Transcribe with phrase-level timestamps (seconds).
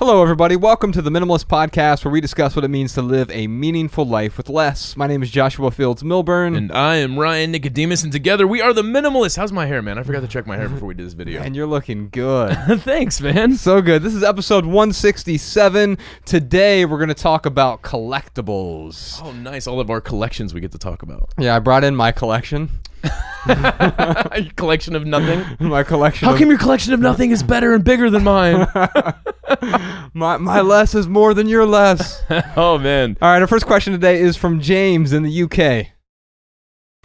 [0.00, 0.56] Hello, everybody.
[0.56, 4.06] Welcome to the Minimalist Podcast, where we discuss what it means to live a meaningful
[4.06, 4.96] life with less.
[4.96, 6.56] My name is Joshua Fields Millburn.
[6.56, 9.36] And I am Ryan Nicodemus, and together we are the Minimalists.
[9.36, 9.98] How's my hair, man?
[9.98, 11.42] I forgot to check my hair before we did this video.
[11.42, 12.56] and you're looking good.
[12.80, 13.56] Thanks, man.
[13.56, 14.02] so good.
[14.02, 15.98] This is episode 167.
[16.24, 19.22] Today, we're going to talk about collectibles.
[19.22, 19.66] Oh, nice.
[19.66, 21.28] All of our collections we get to talk about.
[21.38, 22.70] Yeah, I brought in my collection.
[24.36, 25.44] Your collection of nothing.
[25.68, 26.26] My collection.
[26.26, 28.66] How of- come your collection of nothing is better and bigger than mine?
[30.14, 32.22] my, my less is more than your less?
[32.56, 33.16] oh, man.
[33.22, 35.86] All right, our first question today is from James in the UK.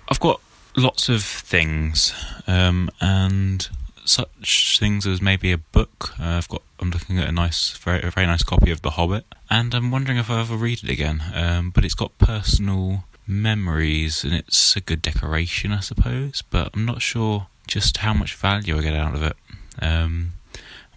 [0.10, 0.42] I've got
[0.76, 2.14] lots of things,
[2.48, 3.68] um, and
[4.04, 6.14] such things as maybe a book.
[6.20, 6.62] Uh, I've got.
[6.80, 9.90] I'm looking at a nice, very, a very nice copy of The Hobbit, and I'm
[9.90, 11.24] wondering if I'll ever read it again.
[11.34, 16.42] Um, but it's got personal memories, and it's a good decoration, I suppose.
[16.42, 19.36] But I'm not sure just how much value I get out of it.
[19.82, 20.34] Um,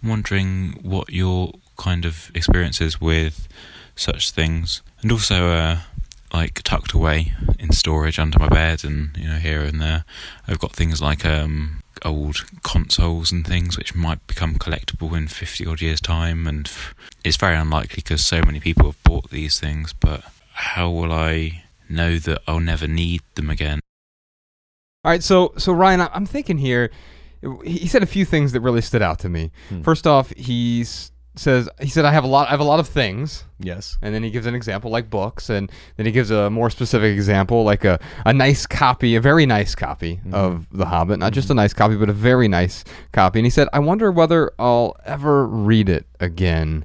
[0.01, 3.47] I'm wondering what your kind of experiences with
[3.95, 5.79] such things, and also uh,
[6.33, 10.05] like tucked away in storage under my bed, and you know here and there.
[10.47, 15.65] I've got things like um, old consoles and things which might become collectible in fifty
[15.65, 16.69] odd years' time, and
[17.23, 19.93] it's very unlikely because so many people have bought these things.
[19.93, 23.79] But how will I know that I'll never need them again?
[25.03, 26.91] All right, so so Ryan, I- I'm thinking here.
[27.63, 29.51] He said a few things that really stood out to me.
[29.69, 29.81] Hmm.
[29.81, 30.83] First off, he
[31.35, 32.49] says he said I have a lot.
[32.49, 33.97] I have a lot of things, Yes.
[34.01, 37.13] and then he gives an example like books, and then he gives a more specific
[37.13, 40.33] example like a, a nice copy, a very nice copy Mm-hmm.
[40.33, 43.39] of The Hobbit, not just a nice copy, but a very nice copy.
[43.39, 46.83] And he said, I wonder whether I'll ever read it again.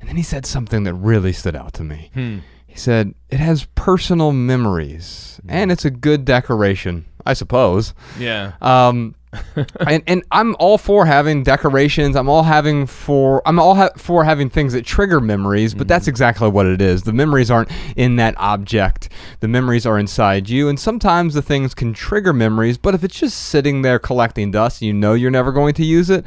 [0.00, 2.10] And then he said something that really stood out to me.
[2.14, 2.38] Hmm.
[2.70, 7.94] He said, It has personal memories, and it's a good decoration, I suppose.
[8.16, 8.52] Yeah.
[8.62, 9.16] Um,
[9.86, 12.16] and and I'm all for having decorations.
[12.16, 15.74] I'm all having for I'm all ha- for having things that trigger memories.
[15.74, 16.10] But that's mm-hmm.
[16.10, 17.02] exactly what it is.
[17.04, 19.08] The memories aren't in that object.
[19.40, 20.68] The memories are inside you.
[20.68, 22.76] And sometimes the things can trigger memories.
[22.76, 25.84] But if it's just sitting there collecting dust, and you know you're never going to
[25.84, 26.26] use it,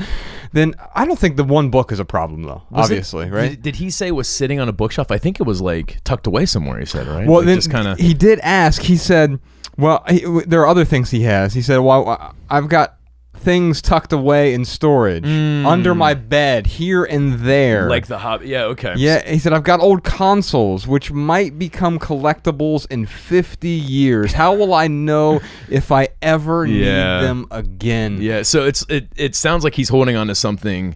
[0.53, 2.63] then I don't think the one book is a problem though.
[2.69, 3.51] Was it- obviously, right?
[3.51, 5.11] Did, did he say it was sitting on a bookshelf?
[5.11, 6.79] I think it was like tucked away somewhere.
[6.79, 7.27] He said, right?
[7.27, 7.97] Well, Like, then just kind of.
[7.99, 8.81] he did ask.
[8.81, 9.39] He said,
[9.77, 12.95] "Well, he, w- there are other things he has." He said, "Well, I've got
[13.35, 17.89] things tucked away in storage under my bed, here and there." Mm.
[17.89, 18.47] Like the Hobbit.
[18.47, 18.63] Yeah.
[18.65, 18.93] Okay.
[18.95, 24.31] yeah, he said, I've got old consoles which might become collectibles in 50 years.
[24.31, 27.19] How will I know if I ever Yeah.
[27.19, 28.21] need them again?
[28.21, 30.95] Yeah, so it's it, it sounds like he's holding on to something,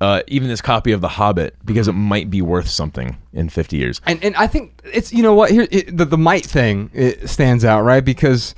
[0.00, 2.00] uh, even this copy of The Hobbit, because it mm-hmm.
[2.00, 4.00] might be worth something in 50 years.
[4.06, 7.28] And and I think it's you know what here it, the the might thing it
[7.28, 8.54] stands out right because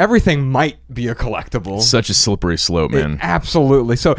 [0.00, 1.80] everything might be a collectible.
[1.82, 3.18] Such a slippery slope, man.
[3.20, 3.96] Absolutely.
[3.96, 4.14] So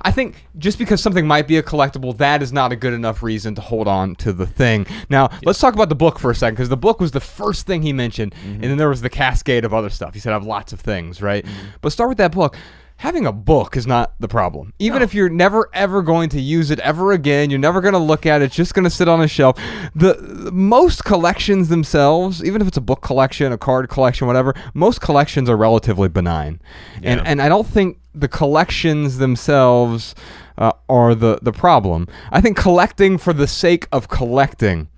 [0.00, 3.22] I think just because something might be a collectible, that is not a good enough
[3.22, 4.86] reason to hold on to the thing.
[5.10, 7.66] Now, let's talk about the book for a second because the book was the first
[7.66, 8.34] thing he mentioned.
[8.34, 8.52] Mm-hmm.
[8.52, 10.14] And then there was the cascade of other stuff.
[10.14, 11.44] He said, I have lots of things, right?
[11.44, 11.66] Mm-hmm.
[11.82, 12.56] But start with that book.
[12.98, 14.74] Having a book is not the problem.
[14.80, 17.98] Even if you're never ever going to use it ever again, you're never going to
[17.98, 19.56] look at it, it's just going to sit on a shelf.
[19.94, 24.52] The, the most collections themselves, even if it's a book collection, a card collection, whatever,
[24.74, 26.60] most collections are relatively benign.
[27.02, 30.16] And and I don't think the collections themselves
[30.58, 32.08] uh, are the the problem.
[32.32, 34.88] I think collecting for the sake of collecting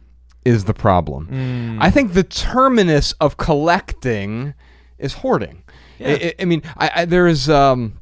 [0.47, 1.79] is the problem.
[1.81, 4.55] I think the terminus of collecting
[4.99, 5.63] is hoarding.
[6.05, 7.99] I, I, I mean, I, I, there is um,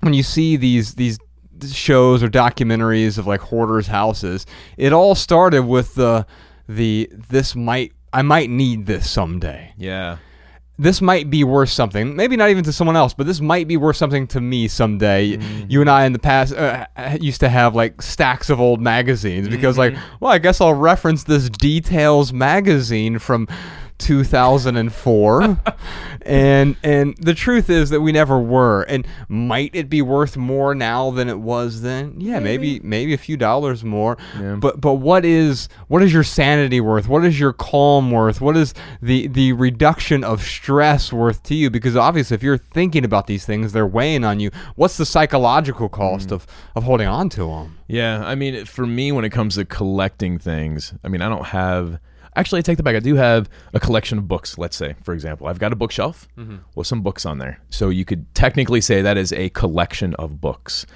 [0.00, 1.18] when you see these these
[1.72, 6.26] shows or documentaries of like hoarders' houses, it all started with the
[6.68, 10.18] the this might I might need this someday yeah.
[10.78, 12.14] this might be worth something.
[12.14, 15.36] Maybe not even to someone else, but this might be worth something to me someday.
[15.36, 15.70] Mm-hmm.
[15.70, 16.86] You and I in the past uh,
[17.20, 20.16] used to have like stacks of old magazines because, like, Mm-hmm.
[20.20, 23.48] well, I guess I'll reference this Details magazine from
[23.98, 25.58] 2004
[26.22, 28.82] and and the truth is that we never were.
[28.82, 32.14] And might it be worth more now than it was then?
[32.18, 32.80] Yeah maybe.
[32.80, 34.16] maybe a few dollars more.
[34.38, 34.56] Yeah.
[34.56, 37.08] but but what is what is your sanity worth?
[37.08, 38.40] What is your calm worth?
[38.40, 41.70] What is the the reduction of stress worth to you?
[41.70, 44.50] Because obviously if you're thinking about these things they're weighing on you.
[44.76, 46.32] What's the psychological cost mm.
[46.32, 49.64] of of holding on to them Yeah, I mean, for me, when it comes to
[49.64, 52.00] collecting things, I mean, I don't have.
[52.38, 52.96] Actually, I take the back.
[52.96, 54.56] I do have a collection of books.
[54.58, 56.56] Let's say, for example, I've got a bookshelf Mm-hmm.
[56.74, 57.60] with some books on there.
[57.70, 60.86] So you could technically say that is a collection of books.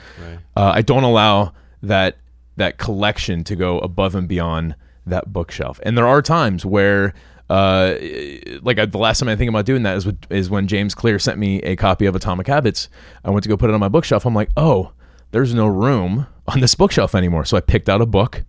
[0.57, 1.53] Uh, I don't allow
[1.83, 2.17] that
[2.57, 5.81] that collection to go above and beyond that bookshelf.
[5.83, 7.13] And there are times where.
[7.51, 7.99] Uh,
[8.63, 10.95] like uh, the last time I think about doing that is with, is when James
[10.95, 12.89] Clear sent me a copy of Atomic Habits.
[13.27, 14.25] I went to go put it on my bookshelf.
[14.25, 14.93] I'm like, oh,
[15.33, 17.45] there's no room on this bookshelf anymore.
[17.45, 18.43] So I picked out a book,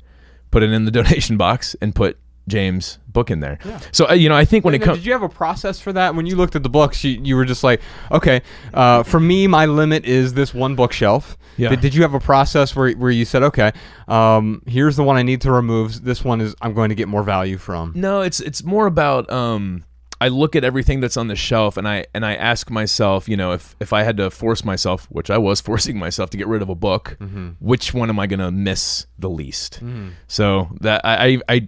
[0.51, 2.17] put it in the donation box, and put
[2.47, 3.57] James' book in there.
[3.91, 5.93] So uh, you know, I think when it comes, Did you have a process for
[5.93, 6.15] that?
[6.15, 7.81] When you looked at the books, you, you were just like,
[8.11, 8.41] okay,
[8.73, 11.37] uh, for me, my limit is this one bookshelf.
[11.55, 11.69] Yeah.
[11.69, 13.71] Did, did you have a process where, where you said, okay,
[14.07, 16.03] um, here's the one I need to remove.
[16.03, 17.93] This one is I'm going to get more value from.
[17.95, 19.83] No, it's it's more about um
[20.19, 23.35] I look at everything that's on the shelf and I and I ask myself, you
[23.37, 26.47] know, if if I had to force myself, which I was forcing myself to get
[26.47, 27.17] rid of a book,
[27.59, 29.79] which one am I going to miss the least?
[30.27, 31.67] So that I I, I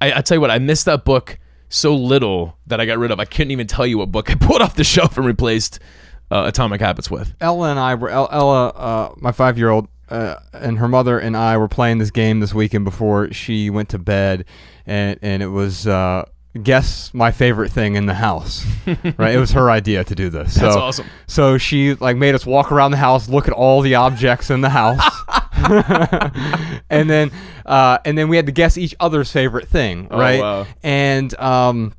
[0.00, 1.38] I I tell you what, I missed that book
[1.68, 3.20] so little that I got rid of.
[3.20, 5.80] I couldn't even tell you what book I pulled off the shelf and replaced
[6.30, 7.34] uh, Atomic Habits with.
[7.40, 11.36] Ella and I were Ella, uh, my five year old, uh, and her mother and
[11.36, 14.44] I were playing this game this weekend before she went to bed,
[14.86, 15.86] and and it was.
[15.86, 16.24] Uh,
[16.62, 18.64] Guess my favorite thing in the house,
[19.18, 19.34] right?
[19.34, 20.54] It was her idea to do this.
[20.54, 21.06] That's so, awesome.
[21.26, 24.60] So she like made us walk around the house, look at all the objects in
[24.60, 25.00] the house,
[26.90, 27.30] and then
[27.64, 30.40] uh, and then we had to guess each other's favorite thing, right?
[30.40, 30.66] wow.
[30.82, 31.94] And um,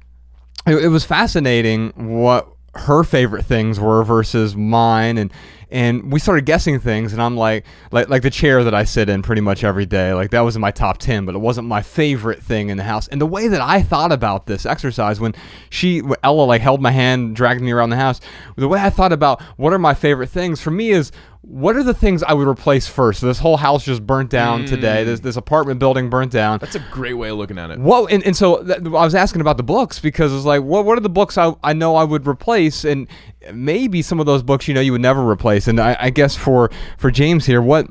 [0.65, 5.31] it, it was fascinating what her favorite things were versus mine and
[5.69, 9.09] and we started guessing things and I'm like like like the chair that I sit
[9.09, 11.67] in pretty much every day like that was in my top 10 but it wasn't
[11.67, 13.07] my favorite thing in the house.
[13.07, 15.35] And the way that I thought about this exercise when
[15.69, 18.21] she Ella like held my hand dragged me around the house
[18.55, 21.11] the way I thought about what are my favorite things for me is
[21.41, 23.21] what are the things I would replace first?
[23.21, 25.03] So this whole house just burnt down today.
[25.03, 25.23] This mm.
[25.23, 26.59] this apartment building burnt down.
[26.59, 27.79] That's a great way of looking at it.
[27.79, 30.85] Well, and, and so th- I was asking about the books because it's like, what
[30.85, 33.07] what are the books I, I know I would replace, and
[33.53, 35.67] maybe some of those books you know you would never replace.
[35.67, 37.87] And I, I guess for for James here, what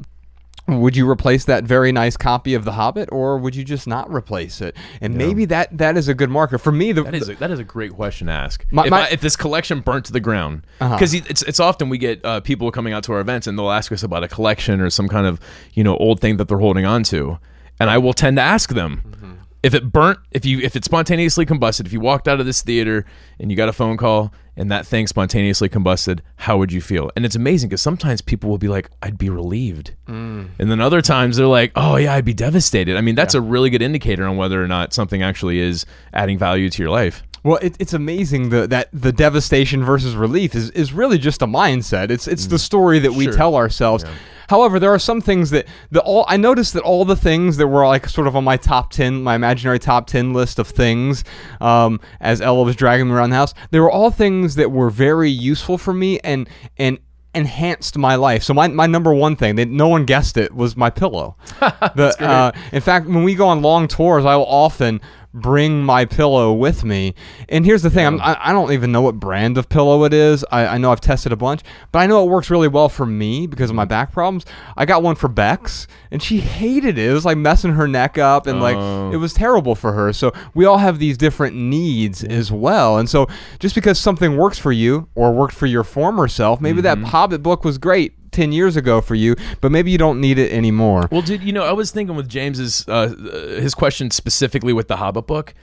[0.69, 4.11] would you replace that very nice copy of The Hobbit, or would you just not
[4.13, 4.77] replace it?
[5.01, 6.93] And maybe that that is a good marker for me.
[6.93, 8.67] The, That is a, that is a great question to ask.
[8.71, 10.95] My- if, my- I, if this collection burnt to the ground, Uh-huh.
[10.97, 13.71] because it's it's often we get uh, people coming out to our events and they'll
[13.71, 15.39] ask us about a collection or some kind of
[15.75, 17.39] you know old thing that they're holding on to,
[17.79, 19.03] and I will tend to ask them.
[19.07, 19.33] Mm-hmm.
[19.63, 22.63] If it burnt, if you if it spontaneously combusted, if you walked out of this
[22.63, 23.05] theater
[23.41, 27.11] and you got a phone call and that thing spontaneously combusted, how would you feel?
[27.17, 30.49] And it's amazing because sometimes people will be like, "I'd be relieved," Mm.
[30.59, 33.41] and then other times they're like, "Oh yeah, I'd be devastated." I mean, that's a
[33.41, 37.23] really good indicator on whether or not something actually is adding value to your life.
[37.47, 41.47] Well, it, it's amazing the, that the devastation versus relief is, is really just a
[41.47, 42.11] mindset.
[42.11, 43.33] It's it's the story that we Sure.
[43.33, 44.05] tell ourselves.
[44.49, 47.69] However, there are some things that the all I noticed that all the things that
[47.69, 51.23] were like sort of on my top ten, my imaginary top ten list of things,
[51.61, 54.91] um, as Ella was dragging me around the house, they were all things that were
[54.91, 56.49] very useful for me and
[56.79, 56.99] and
[57.37, 58.43] enhanced my life.
[58.43, 61.37] So my, my number one thing that no one guessed it was my pillow.
[61.61, 65.03] the, uh, in fact, when we go on long tours, I will often
[65.41, 67.15] bring my pillow with me.
[67.49, 70.13] And here's the thing: I'm, I, I don't even know what brand of pillow it
[70.13, 70.45] is.
[70.51, 71.63] I, I know I've tested a bunch,
[71.93, 74.45] but I know it works really well for me because of my back problems.
[74.77, 77.11] I got one for Bex, and she hated it.
[77.11, 79.11] It was like messing her neck up, and like Oh.
[79.13, 80.13] it was terrible for her.
[80.13, 82.99] So we all have these different needs as well.
[82.99, 83.27] And so
[83.59, 87.07] just because something works for you or worked for your former self, maybe that mm-hmm.
[87.07, 88.13] Hobbit book was great.
[88.37, 91.09] 10 years ago for you, but maybe you don't need it anymore.
[91.11, 94.89] Well, dude, you know, I was thinking with James's uh, uh, his question specifically with
[94.89, 95.55] the Hobbit book.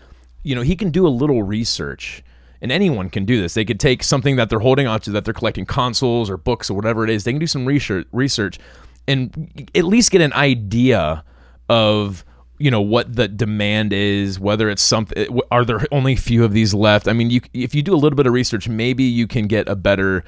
[0.42, 2.24] You know, he can do a little research,
[2.62, 3.54] and anyone can do this.
[3.54, 6.74] They could take something that they're holding onto, that they're collecting consoles or books or
[6.74, 7.24] whatever it is.
[7.24, 8.58] They can do some research, research,
[9.08, 11.24] and at least get an idea
[11.70, 12.26] of
[12.58, 16.54] you know what the demand is whether it's something are there only a few of
[16.54, 19.26] these left i mean you if you do a little bit of research maybe you
[19.28, 20.24] can get a better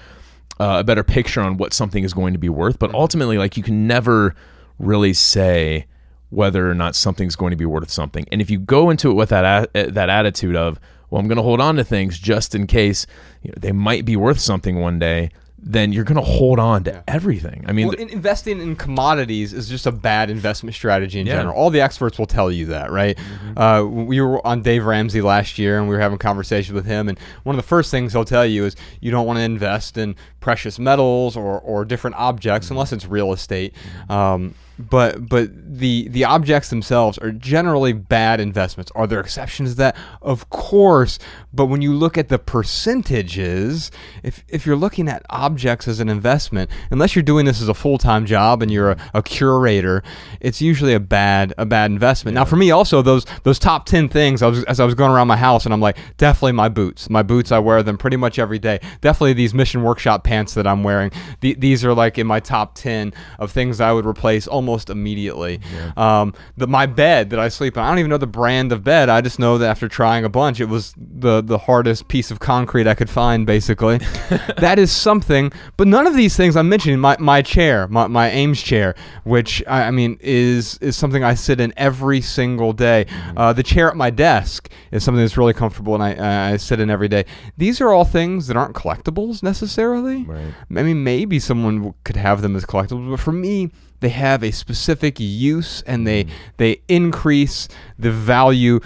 [0.60, 2.80] uh, a better picture on what something is going to be worth.
[2.80, 4.36] But ultimately like you can never
[4.80, 5.86] really say
[6.30, 8.26] whether or not something's going to be worth something.
[8.32, 11.38] And if you go into it with that a- that attitude of well i'm going
[11.38, 13.06] to hold on to things just in case
[13.44, 16.84] you know, they might be worth something one day then you're going to hold on
[16.84, 21.20] to everything i mean Well, in- investing in commodities is just a bad investment strategy
[21.20, 21.38] in Yeah.
[21.38, 21.56] general.
[21.56, 23.18] All the experts will tell you that, right?
[23.58, 27.08] Uh, we were on Dave Ramsey last year, and we were having conversations with him.
[27.10, 29.98] And one of the first things he'll tell you is you don't want to invest
[29.98, 33.74] in precious metals or, or different objects unless it's real estate.
[34.10, 38.92] Um, but but the the objects themselves are generally bad investments.
[38.96, 39.96] Are there exceptions to that?
[40.22, 41.18] Of course,
[41.54, 43.92] but when you look at the percentages,
[44.24, 47.74] if if you're looking at objects as an investment, unless you're doing this as a
[47.74, 50.04] full time job and you're a, a, curator,
[50.42, 52.36] it's usually a bad a bad investment.
[52.36, 52.42] Yeah.
[52.42, 55.12] Now, for me, also those those top ten things, I was as I was going
[55.12, 57.10] around my house, and I'm like, definitely my boots.
[57.10, 58.80] My boots, I wear them pretty much every day.
[59.00, 61.12] Definitely these Mission Workshop pants that I'm wearing.
[61.40, 65.60] The, these are like in my top ten of things I would replace almost immediately.
[65.74, 65.92] Yeah.
[65.96, 68.84] Um, the my bed that I sleep on, I don't even know the brand of
[68.84, 69.10] bed.
[69.10, 72.40] I just know that after trying a bunch, it was the the hardest piece of
[72.40, 73.98] concrete I could find, basically.
[74.58, 75.52] that is something.
[75.78, 77.00] But none of these things I'm mentioning.
[77.00, 81.34] My, my chair, my, my Eames chair, which I, I mean is is something I
[81.34, 83.06] sit in every single day.
[83.08, 83.38] Mm-hmm.
[83.38, 86.80] Uh, the chair at my desk is something that's really comfortable and I, I sit
[86.80, 87.26] in every day.
[87.58, 90.24] These are all things that aren't collectibles necessarily.
[90.24, 90.54] Right.
[90.76, 94.52] I mean, maybe someone could have them as collectibles, but for me, they have a
[94.52, 96.30] specific use and they mm.
[96.58, 98.80] they increase the value.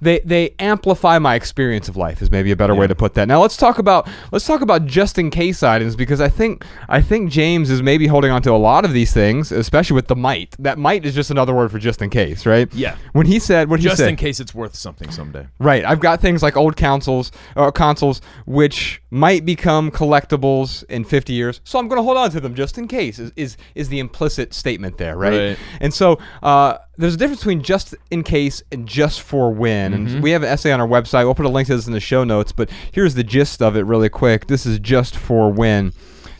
[0.00, 2.80] They they amplify my experience of life is maybe a better yeah.
[2.80, 3.28] way to put that.
[3.28, 7.00] Now let's talk about let's talk about just in case items because i think i
[7.00, 10.16] think james is maybe holding on to a lot of these things especially with the
[10.16, 10.54] might.
[10.58, 12.72] That might is just another word for just in case right?
[12.74, 12.96] Yeah.
[13.12, 15.46] When he said what just he said, in case it's worth something someday.
[15.58, 15.84] Right.
[15.84, 21.32] I've got things like old consoles or uh, consoles which might become collectibles in 50
[21.32, 21.60] years.
[21.64, 23.98] So i'm going to hold on to them just in case is is, is the
[23.98, 25.48] implicit statement there, right?
[25.50, 25.58] right.
[25.80, 29.92] And so uh, there's a difference between just in case and just for when.
[29.92, 30.14] Mm-hmm.
[30.14, 31.24] And we have an essay on our website.
[31.24, 33.76] We'll put a link to this in the show notes, but here's the gist of
[33.76, 34.46] it really quick.
[34.46, 35.92] This is just for when.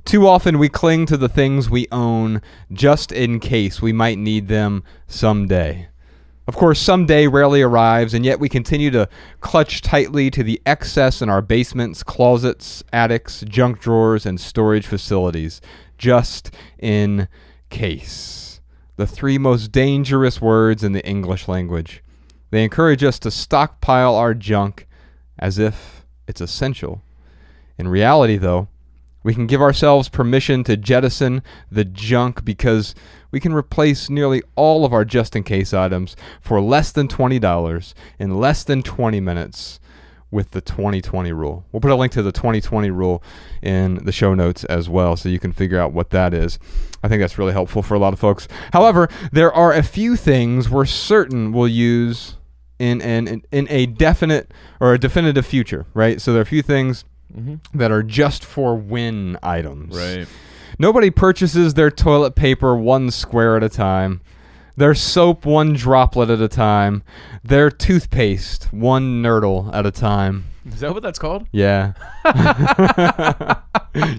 [0.05, 2.43] Too often we cling to the things we own
[2.73, 5.89] just in case we might need them someday.
[6.47, 9.09] Of course, someday rarely arrives, and yet we continue to
[9.41, 15.63] clutch tightly to the excess in our basements, closets, attics, junk drawers, and storage facilities,
[15.97, 17.29] just in
[17.71, 18.44] case.
[18.97, 22.03] The three most dangerous words in the English language.
[22.51, 24.87] They encourage us to stockpile our junk
[25.39, 27.03] as if it's essential.
[27.77, 28.69] In reality, though,
[29.25, 32.95] we can give ourselves permission to jettison the junk because
[33.31, 37.95] we can replace nearly all of our just in case items for less than $20
[38.19, 39.81] in less than 20 minutes
[40.35, 41.64] with the 2020 rule.
[41.73, 43.23] We'll put a link to the 2020 rule
[43.62, 46.59] in the show notes as well so you can figure out what that is.
[47.03, 48.49] I think that's really helpful for a lot of folks.
[48.73, 52.37] However, there are a few things we're certain we'll use
[52.81, 56.21] in an in a definite or a definitive future, right?
[56.21, 57.79] So there are a few things mm-hmm.
[57.79, 59.97] that are just for win items.
[59.97, 60.26] Right.
[60.79, 64.21] Nobody purchases their toilet paper one square at a time
[64.76, 67.02] their soap one droplet at a time,
[67.43, 70.45] their toothpaste one nurdle at a time.
[70.66, 71.47] Is that what that's called?
[71.52, 71.92] Yeah.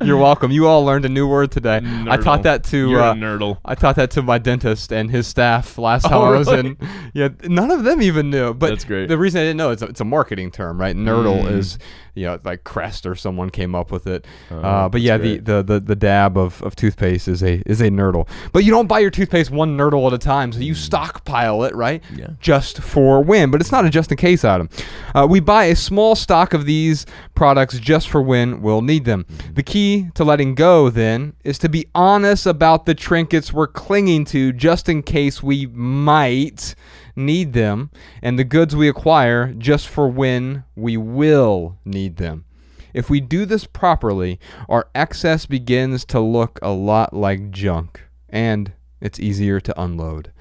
[0.03, 0.51] You're welcome.
[0.51, 1.79] You all learned a new word today.
[1.81, 2.11] Nurdle.
[2.11, 3.57] I taught that to You're uh, a nurdle.
[3.65, 6.77] I taught that to my dentist and his staff last time oh, I was in.
[7.13, 8.53] Yeah, none of them even knew.
[8.53, 9.07] But that's great.
[9.07, 10.95] The reason I didn't know it's a, it's a marketing term, right?
[10.95, 11.51] Nurdle mm.
[11.51, 11.77] is
[12.13, 14.25] you know like Crest or someone came up with it.
[14.51, 17.81] Oh, uh, but yeah, the, the, the the dab of, of toothpaste is a is
[17.81, 18.29] a nurdle.
[18.53, 20.77] But you don't buy your toothpaste one nurdle at a time, so you mm.
[20.77, 22.03] stockpile it, right?
[22.15, 22.27] Yeah.
[22.39, 24.69] Just for when, but it's not a just in case item.
[25.13, 29.24] Uh, we buy a small stock of these products just for when we'll need them.
[29.24, 29.54] Mm-hmm.
[29.54, 34.25] The key to letting go then is to be honest about the trinkets we're clinging
[34.25, 36.75] to just in case we might
[37.15, 37.89] need them,
[38.22, 42.46] and the goods we acquire just for when we will need them.
[42.94, 44.39] If we do this properly,
[44.70, 50.32] our excess begins to look a lot like junk, and it's easier to unload.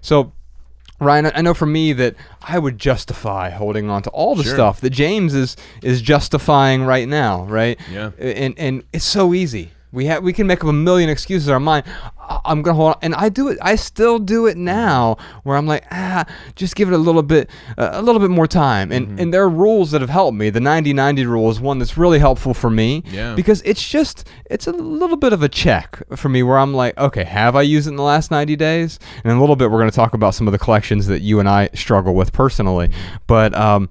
[0.00, 0.32] So,
[1.00, 4.52] Ryan, I know for me that I would justify holding on to all the sure.
[4.52, 7.80] stuff that James is is justifying right now, right?
[7.90, 8.10] Yeah.
[8.18, 9.72] And and it's so easy.
[9.92, 11.84] We have we can make up a million excuses in our mind.
[12.44, 13.58] I'm gonna hold on, and I do it.
[13.60, 17.50] I still do it now, where I'm like, ah, just give it a little bit,
[17.76, 18.92] uh, a little bit more time.
[18.92, 19.18] And mm-hmm.
[19.18, 20.48] and there are rules that have helped me.
[20.50, 23.02] The 90-90 rule is one that's really helpful for me.
[23.06, 23.34] Yeah.
[23.34, 26.96] Because it's just it's a little bit of a check for me, where I'm like,
[26.96, 29.00] okay, have I used it in the last 90 days?
[29.24, 31.40] And in a little bit, we're gonna talk about some of the collections that you
[31.40, 33.16] and I struggle with personally, mm-hmm.
[33.26, 33.88] but um.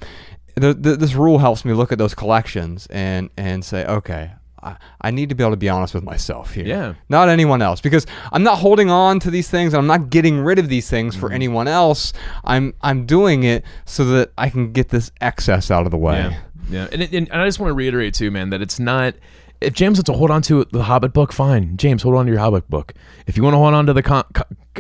[0.56, 4.75] The, the, this rule helps me look at those collections and and say, okay, I,
[5.01, 6.66] I need to be able to be honest with myself here.
[6.66, 6.94] Yeah.
[7.10, 7.82] Not anyone else.
[7.82, 9.74] Because I'm not holding on to these things.
[9.74, 11.36] I'm not getting rid of these things for mm-hmm.
[11.36, 12.13] anyone else.
[12.44, 16.20] I'm I'm doing it so that I can get this excess out of the way.
[16.20, 16.39] Yeah.
[16.70, 16.88] Yeah.
[16.92, 19.16] And, it, and I just want to reiterate too, man, that it's not
[19.62, 21.75] if James wants to hold on to the Hobbit book, fine.
[21.75, 22.94] James, hold on to your Hobbit book.
[23.28, 24.24] If you want to hold on to the con-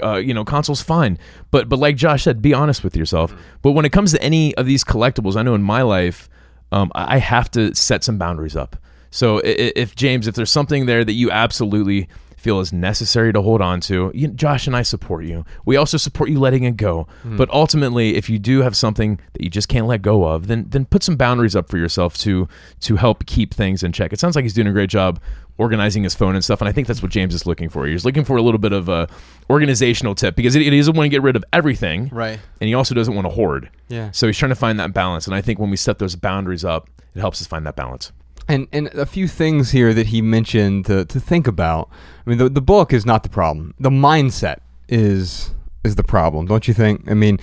[0.01, 1.17] uh, you know consoles, fine.
[1.51, 3.31] But but like Josh said, be honest with yourself.
[3.31, 3.41] Mm-hmm.
[3.61, 6.29] But when it comes to any of these collectibles, I know in my life,
[6.71, 8.77] um, I have to set some boundaries up.
[9.11, 12.07] So if James, if there's something there that you absolutely
[12.39, 14.11] feel is necessary to hold on to.
[14.15, 15.45] You, Josh and I support you.
[15.65, 17.07] We also support you letting it go.
[17.23, 17.37] Hmm.
[17.37, 20.65] But ultimately, if you do have something that you just can't let go of, then
[20.69, 22.47] then put some boundaries up for yourself to
[22.81, 24.13] to help keep things in check.
[24.13, 25.19] It sounds like he's doing a great job
[25.57, 27.85] organizing his phone and stuff, and I think that's what James is looking for.
[27.85, 29.09] He's looking for a little bit of a
[29.49, 32.39] organizational tip because he he doesn't want to get rid of everything, Right.
[32.61, 33.69] And he also doesn't want to hoard.
[33.89, 34.11] Yeah.
[34.11, 36.63] So he's trying to find that balance, and I think when we set those boundaries
[36.63, 38.11] up, it helps us find that balance.
[38.49, 41.89] And and a few things here that he mentioned to, to think about.
[42.25, 43.75] I mean, the the book is not the problem.
[43.79, 44.57] The mindset
[44.89, 45.53] is
[45.83, 47.09] is the problem, don't you think?
[47.09, 47.39] I mean,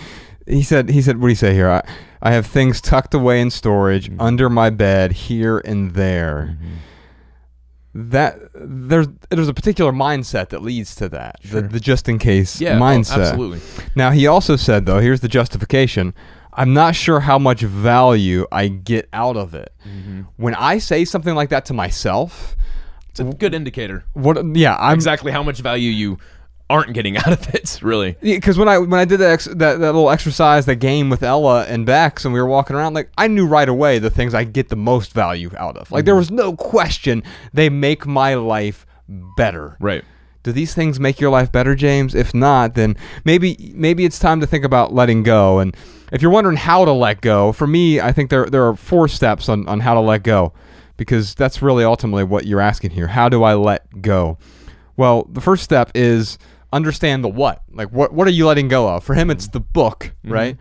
[0.47, 1.71] he said he said what do you say here?
[1.71, 1.83] I,
[2.23, 4.21] I have things tucked away in storage mm-hmm.
[4.21, 6.57] under my bed here and there.
[6.57, 6.75] Mm-hmm.
[8.11, 11.37] That there's there's a particular mindset that leads to that.
[11.45, 13.29] The, the just in case Yeah, oh, mindset.
[13.29, 13.61] absolutely.
[13.95, 16.15] Now he also said though, here's the justification.
[16.57, 19.73] I'm not sure how much value I get out of it.
[19.87, 20.23] Mm-hmm.
[20.37, 22.57] When I say something like that to myself,
[23.11, 24.05] It's a good indicator.
[24.15, 26.19] what yeah, I'm Exactly how much value you
[26.69, 28.17] aren't getting out of it, really.
[28.21, 31.23] because when I when I did that, ex, that that little exercise, that game with
[31.23, 34.35] Ella and Bex, and we were walking around, like I knew right away the things
[34.35, 35.93] I get the most value out of.
[35.93, 36.07] Like Mm-hmm.
[36.07, 37.23] there was no question
[37.53, 38.85] they make my life
[39.37, 39.77] better.
[39.79, 40.05] Right.
[40.43, 42.15] Do these things make your life better, James?
[42.15, 45.59] If not, then maybe maybe it's time to think about letting go.
[45.61, 45.77] And
[46.13, 49.09] if you're wondering how to let go, for me, I think there there are four
[49.09, 50.53] steps on, on how to let go.
[50.97, 53.07] Because that's really ultimately what you're asking here.
[53.07, 54.39] How do I let go?
[54.97, 56.39] Well, the first step is
[56.73, 57.63] understand the what.
[57.71, 59.05] Like what what are you letting go of?
[59.05, 60.33] For him it's the book, mm-hmm.
[60.33, 60.57] right?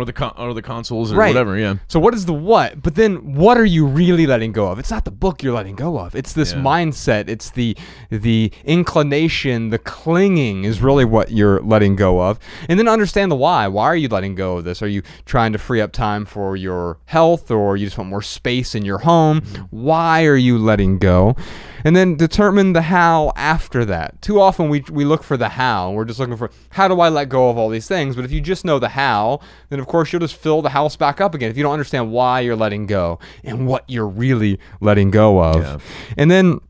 [0.00, 1.28] Or the con- or the consoles or Right.
[1.28, 1.74] whatever, yeah.
[1.88, 2.82] So what is the what?
[2.82, 4.78] But then what are you really letting go of?
[4.78, 6.14] It's not the book you're letting go of.
[6.14, 6.60] It's this Yeah.
[6.60, 7.28] mindset.
[7.28, 7.76] It's the
[8.10, 12.38] the inclination, the clinging is really what you're letting go of.
[12.68, 13.68] And then understand the why.
[13.68, 14.80] Why are you letting go of this?
[14.82, 18.22] Are you trying to free up time for your health or you just want more
[18.22, 19.42] space in your home?
[19.42, 19.62] Mm-hmm.
[19.70, 21.36] Why are you letting go?
[21.84, 24.20] And then determine the how after that.
[24.22, 25.90] Too often we, we look for the how.
[25.90, 28.16] We're just looking for how do I let go of all these things?
[28.16, 30.96] But if you just know the how, then of course you'll just fill the house
[30.96, 31.50] back up again.
[31.50, 35.62] If you don't understand why you're letting go and what you're really letting go of.
[35.62, 35.78] Yeah.
[36.16, 36.60] And then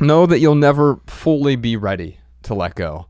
[0.00, 3.06] know that you'll never fully be ready to let go.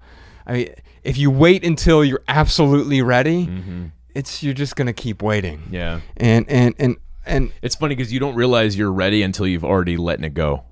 [0.46, 3.86] I mean, if you wait until you're absolutely ready, mm-hmm.
[4.14, 5.62] it's you're just gonna keep waiting.
[5.70, 6.00] Yeah.
[6.16, 9.96] And and and and It's funny because you don't realize you're ready until you've already
[9.96, 10.64] letting it go,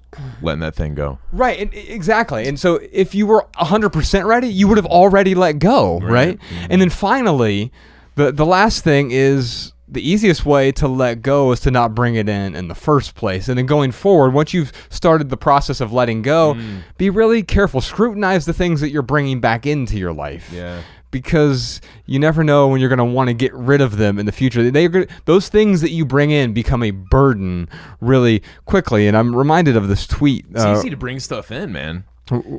[0.42, 1.18] letting that thing go.
[1.32, 2.46] Right, and, exactly.
[2.46, 6.38] And so if you were 100% ready, you would have already let go, right?
[6.38, 6.66] Mm-hmm.
[6.70, 7.72] And then finally,
[8.16, 12.14] the the last thing is the easiest way to let go is to not bring
[12.14, 13.48] it in in the first place.
[13.48, 16.82] And then going forward, once you've started the process of letting go, mm.
[16.98, 17.80] be really careful.
[17.80, 20.50] Scrutinize the things that you're bringing back into your life.
[20.52, 20.82] Yeah.
[21.10, 24.26] Because you never know when you're going to want to get rid of them in
[24.26, 24.70] the future.
[24.70, 24.86] They
[25.24, 27.68] those things that you bring in become a burden
[28.00, 29.08] really quickly.
[29.08, 30.46] And I'm reminded of this tweet.
[30.50, 32.04] It's uh, easy to bring stuff in, man.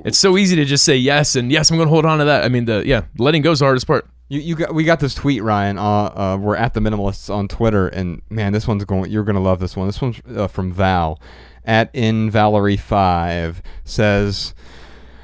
[0.03, 1.69] It's so easy to just say yes and yes.
[1.69, 2.43] I'm going to hold on to that.
[2.43, 4.07] I mean, the yeah, letting go is the hardest part.
[4.29, 5.77] You, you got we got this tweet Ryan.
[5.77, 9.11] Uh, uh, we're at the minimalists on Twitter, and man, this one's going.
[9.11, 9.87] You're gonna love this one.
[9.87, 11.19] This one's uh, from Val,
[11.65, 14.53] at in Valerie five says.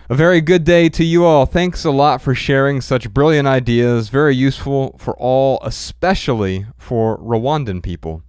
[0.07, 1.45] A very good day to you all.
[1.47, 4.09] Thanks a lot for sharing such brilliant ideas.
[4.09, 8.21] Very useful for all, especially for Rwandan people.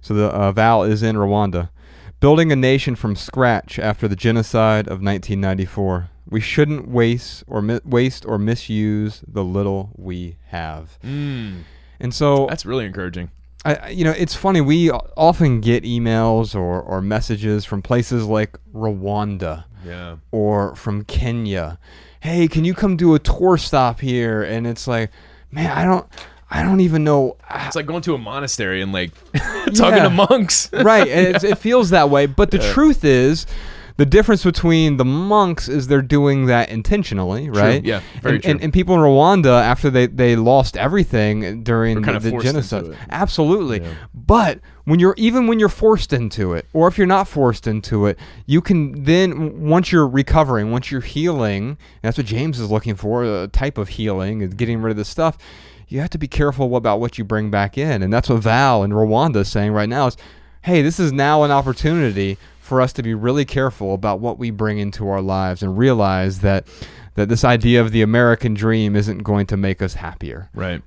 [0.00, 1.70] So the uh, Val is in Rwanda.
[2.18, 6.08] Building a nation from scratch after the genocide of 1994.
[6.28, 10.98] We shouldn't waste or mi- waste or misuse the little we have.
[11.02, 11.64] And
[12.12, 13.30] so That's really encouraging.
[13.64, 14.60] I- you know, it's funny.
[14.60, 20.16] We often get emails or, or messages from places like Rwanda Yeah.
[20.30, 21.78] or from Kenya.
[22.20, 24.42] Hey, can you come do a tour stop here?
[24.42, 25.10] And it's like,
[25.50, 26.06] man, I don't,
[26.50, 27.36] I don't even know.
[27.48, 29.10] Uh, it's like going to a monastery and like
[29.74, 30.04] talking Yeah.
[30.04, 30.70] to monks.
[30.72, 31.08] right.
[31.08, 32.26] and It's, it feels that way.
[32.26, 33.46] But the truth is,
[33.96, 37.84] the difference between the monks is they're doing that intentionally, right?
[37.84, 38.50] Yeah, very and, true.
[38.52, 43.82] And, and people in Rwanda, after they, they lost everything during the, the genocide, absolutely.
[44.14, 48.06] But when you're even when you're forced into it, or if you're not forced into
[48.06, 52.70] it, you can then once you're recovering, once you're healing, and that's what James is
[52.70, 55.38] looking for, a type of healing, and getting rid of the stuff.
[55.88, 58.82] You have to be careful about what you bring back in, and that's what Val
[58.82, 60.06] in Rwanda is saying right now.
[60.06, 60.16] Is
[60.62, 64.50] hey, this is now an opportunity for us to be really careful about what we
[64.50, 66.66] bring into our lives and realize that
[67.14, 70.48] that this idea of the American dream isn't going to make us happier.
[70.54, 70.82] Right.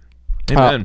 [0.51, 0.83] Uh,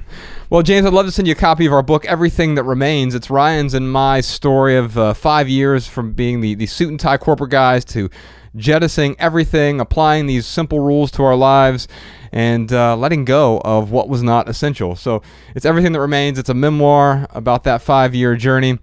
[0.49, 3.15] well, James, I'd love to send you a copy of our book, Everything That Remains.
[3.15, 6.99] It's Ryan's and my story of uh, five years from being the, the suit and
[6.99, 8.11] tie corporate guys to
[8.57, 11.89] jettisoning everything, applying these simple rules to our lives,
[12.33, 14.97] and uh, letting go of what was not essential.
[14.97, 15.23] So
[15.55, 16.39] it's Everything That Remains.
[16.39, 18.79] It's a memoir about that five year journey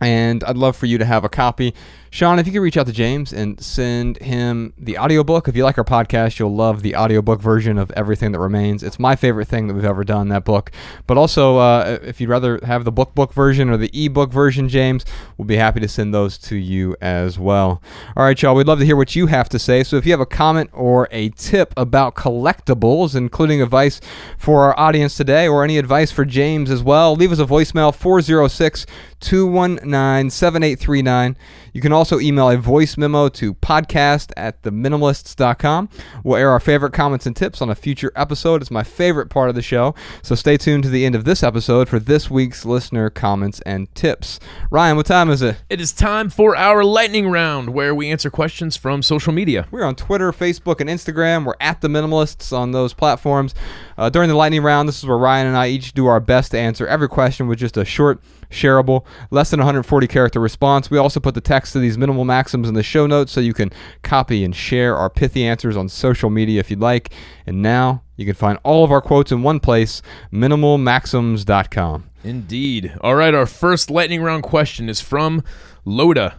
[0.00, 1.74] and I'd love for you to have a copy.
[2.12, 5.46] Sean, if you could reach out to James and send him the audiobook.
[5.46, 8.82] If you like our podcast, you'll love the audiobook version of Everything That Remains.
[8.82, 10.72] It's my favorite thing that we've ever done, that book.
[11.06, 14.68] But also, uh, if you'd rather have the book book version or the ebook version,
[14.68, 15.04] James,
[15.38, 17.80] we'll be happy to send those to you as well.
[18.16, 19.84] All right, y'all, we'd love to hear what you have to say.
[19.84, 24.00] So if you have a comment or a tip about collectibles, including advice
[24.36, 27.94] for our audience today or any advice for James as well, leave us a voicemail
[27.94, 28.84] 406
[29.20, 31.36] 219 7839.
[31.72, 35.88] You can also email a voice memo to podcast at theminimalists.com.
[36.24, 38.62] We'll air our favorite comments and tips on a future episode.
[38.62, 39.94] It's my favorite part of the show.
[40.22, 43.92] So stay tuned to the end of this episode for this week's listener comments and
[43.94, 44.40] tips.
[44.70, 45.56] Ryan, what time is it?
[45.68, 49.66] It is time for our lightning round where we answer questions from social media.
[49.70, 51.44] We're on Twitter, Facebook, and Instagram.
[51.44, 53.54] We're at the Minimalists on those platforms.
[53.96, 56.52] Uh, during the lightning round, this is where Ryan and I each do our best
[56.52, 58.20] to answer every question with just a short,
[58.50, 60.90] shareable, less than 140 character response.
[60.90, 63.54] We also put the text to these minimal maxims in the show notes so you
[63.54, 63.70] can
[64.02, 67.12] copy and share our pithy answers on social media if you'd like.
[67.46, 72.10] And now you can find all of our quotes in one place minimalmaxims.com.
[72.22, 72.94] Indeed.
[73.00, 75.42] All right, our first lightning round question is from
[75.84, 76.36] Loda.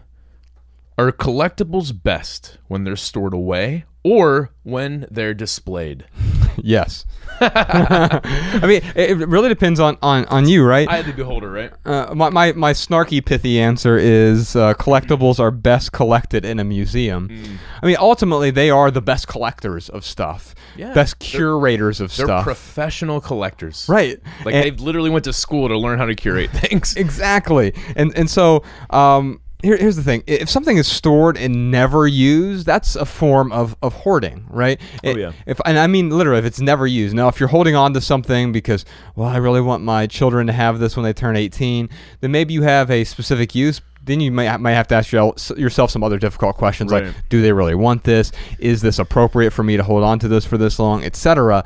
[0.98, 6.06] Are collectibles best when they're stored away or when they're displayed?
[6.64, 7.06] yes.
[7.44, 10.88] I mean, it really depends on, on, on you, right?
[10.88, 11.72] I had the beholder, right?
[11.86, 16.64] Uh, my, my, my snarky, pithy answer is uh, collectibles are best collected in a
[16.64, 17.30] museum.
[17.30, 17.56] Hmm.
[17.82, 20.94] I mean, ultimately, they are the best collectors of stuff, Yeah.
[20.94, 22.28] best They're- curators of stuff.
[22.28, 23.88] They're professional collectors.
[23.90, 24.20] right.
[24.46, 26.96] Like And- they've literally went to school to learn how to curate things.
[26.96, 27.74] Exactly.
[27.96, 32.66] And and so um, here, here's the thing: if something is stored and never used,
[32.66, 34.80] that's a form of, of hoarding, right?
[35.04, 35.32] Oh, yeah.
[35.46, 37.16] If and I mean literally, if it's never used.
[37.16, 40.54] Now, if you're holding on to something because, well, I really want my children to
[40.54, 41.90] have this when they turn 18,
[42.22, 43.82] then maybe you have a specific use.
[44.04, 47.06] Then you might might have to ask yourself some other difficult questions Right.
[47.06, 48.32] like, do they really want this?
[48.58, 51.64] Is this appropriate for me to hold on to this for this long, etc.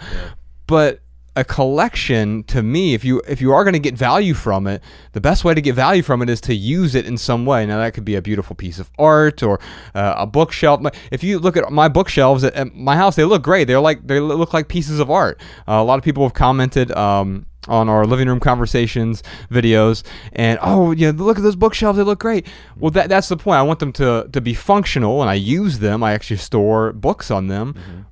[0.67, 0.99] But
[1.35, 4.81] a collection to me if you if you are going to get value from it
[5.11, 7.65] the best way to get value from it is to use it in some way.
[7.65, 9.59] Now that could be a beautiful piece of art or
[9.93, 10.81] uh, a bookshelf.
[11.11, 13.65] If you look at my bookshelves at, at my house they look great.
[13.65, 15.41] They're like they look like pieces of art.
[15.67, 20.59] Uh, a lot of people have commented um, on our living room conversations videos and
[20.61, 21.97] oh yeah look at those bookshelves.
[21.97, 22.47] They look great.
[22.77, 23.57] Well that, that's the point.
[23.57, 26.03] I want them to, to be functional and i use them.
[26.03, 28.05] I actually store books on them.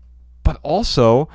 [0.43, 1.29] But also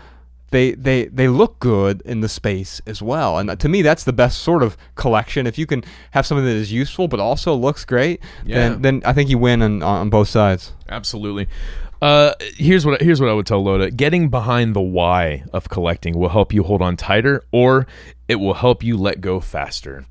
[0.51, 4.13] they they they look good in the space as well and to me that's the
[4.13, 5.83] best sort of collection if you can
[6.13, 8.57] have something that is useful but also looks great Yeah.
[8.71, 11.49] then then i think you win on, on both sides Absolutely.
[12.01, 16.17] Uh, here's what here's what I would tell Loda: getting behind the why of collecting
[16.17, 17.87] will help you hold on tighter, or
[18.29, 20.07] it will help you let go faster.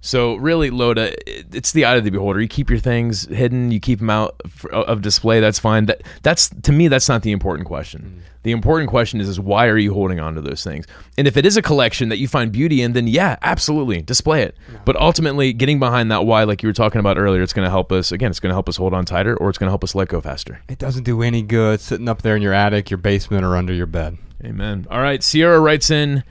[0.00, 2.40] So really, Loda, it's the eye of the beholder.
[2.40, 4.40] You keep your things hidden, you keep them out
[4.72, 5.40] of display.
[5.40, 5.86] That's fine.
[5.86, 8.20] That that's to me, that's not the important question.
[8.20, 8.26] Mm.
[8.42, 10.86] The important question is, is why are you holding on to those things?
[11.18, 14.42] And if it is a collection that you find beauty in, then yeah, absolutely, display
[14.42, 14.56] it.
[14.86, 17.70] But ultimately, getting behind that why, like you were talking about earlier, it's going to
[17.70, 18.12] help us.
[18.12, 19.94] Again, it's going to help us hold on tighter, or it's going to help us
[19.94, 20.62] let go faster.
[20.70, 23.74] it doesn't do any good sitting up there in your attic your basement or under
[23.74, 24.86] your bed Amen.
[24.90, 25.22] All right.
[25.22, 26.24] Sierra writes in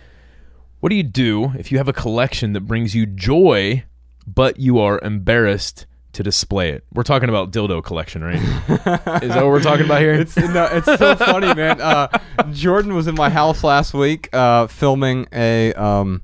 [0.79, 3.83] What do you do if you have a collection that brings you joy,
[4.25, 6.85] but you are embarrassed to display it?
[6.93, 8.35] We're talking about dildo collection, right?
[9.21, 10.13] Is that what we're talking about here?
[10.13, 11.81] It's no, it's so funny, man.
[11.81, 12.07] Uh,
[12.51, 15.73] Jordan was in my house last week uh, filming a.
[15.73, 16.21] Um,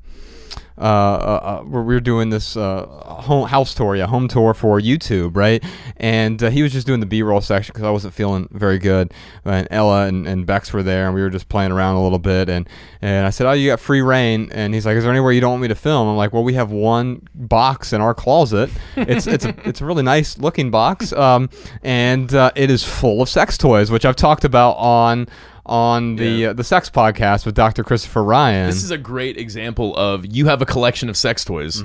[0.77, 4.53] uh, uh, uh, where we were doing this uh, home house tour, yeah, home tour
[4.53, 5.63] for YouTube, right?
[5.97, 9.13] And uh, he was just doing the B-roll section because I wasn't feeling very good.
[9.45, 12.19] And Ella and, and Bex were there, and we were just playing around a little
[12.19, 12.49] bit.
[12.49, 12.67] And
[13.01, 15.41] and I said, "Oh, you got free rein." And he's like, "Is there anywhere you
[15.41, 18.69] don't want me to film?" I'm like, "Well, we have one box in our closet.
[18.97, 21.49] It's it's a, it's a really nice looking box, um,
[21.83, 25.27] and uh, it is full of sex toys, which I've talked about on."
[25.65, 26.47] On the Yeah.
[26.49, 27.83] uh, the sex podcast with Dr.
[27.83, 28.67] Christopher Ryan.
[28.67, 31.83] this is a great example of you have a collection of sex toys.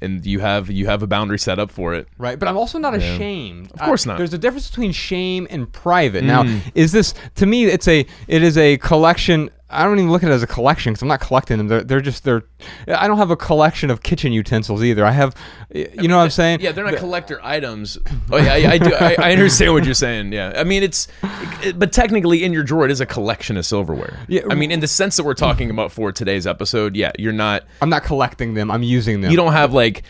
[0.00, 2.08] And you have you have a boundary set up for it.
[2.18, 3.70] Right, but I'm also not ashamed.
[3.72, 4.18] Of course not.
[4.18, 6.24] There's a difference between shame and private.
[6.24, 7.64] Now, is this to me?
[7.66, 9.50] It's a it is a collection.
[9.74, 11.68] I don't even look at it as a collection because I'm not collecting them.
[11.68, 12.42] They're, they're just they're.
[12.88, 15.04] I don't have a collection of kitchen utensils either.
[15.04, 15.34] I have,
[15.74, 16.60] you know what I'm saying?
[16.60, 17.98] Yeah, they're not collector items.
[18.30, 18.94] Oh yeah, I, I do.
[18.94, 20.32] I, I understand what you're saying.
[20.32, 21.08] Yeah, I mean it's,
[21.62, 24.18] it- but technically in your drawer it is a collection of silverware.
[24.28, 24.42] Yeah.
[24.50, 26.96] I mean in the sense that we're talking about for today's episode.
[26.96, 27.64] Yeah, you're not.
[27.82, 28.70] I'm not collecting them.
[28.70, 29.30] I'm using them.
[29.30, 30.02] You don't have like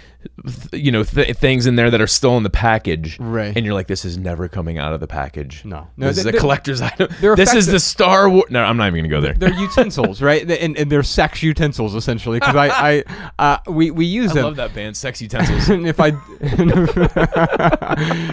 [0.72, 3.56] you know th- things in there that are still in the package, Right.
[3.56, 5.64] And you're like, this is never coming out of the package.
[5.64, 5.88] No.
[5.96, 7.08] No, this is a collector's item.
[7.20, 8.44] This is the Star Wars.
[8.50, 9.34] No, I'm not even gonna go there.
[9.34, 10.42] They're utensils, right?
[10.50, 12.40] And, and they're sex utensils essentially.
[12.40, 13.04] Because I, I
[13.38, 14.44] uh, we we use I them.
[14.44, 15.68] love that band, Sex Utensils.
[15.68, 16.08] and if I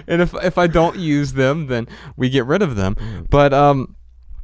[0.08, 2.96] and if if I don't use them, then we get rid of them.
[3.30, 3.96] But um,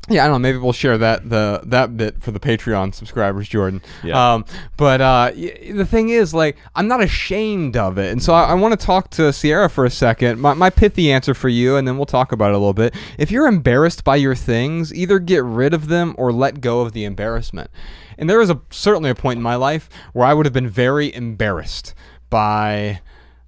[0.10, 0.40] yeah, I don't know.
[0.40, 3.82] Maybe we'll share that the that bit for the Patreon subscribers, Jordan.
[4.04, 4.34] Yeah.
[4.34, 4.46] Um,
[4.78, 8.46] but uh, y- the thing is, like, I'm not ashamed of it, and so I,
[8.46, 10.40] I want to talk to Sierra for a second.
[10.40, 12.96] My my pithy answer for you, and then we'll talk about it a little bit.
[13.18, 16.94] If you're embarrassed by your things, either get rid of them or let go of
[16.94, 17.70] the embarrassment.
[18.18, 20.70] And there was a certainly a point in my life where I would have been
[20.70, 21.94] very embarrassed
[22.30, 23.02] by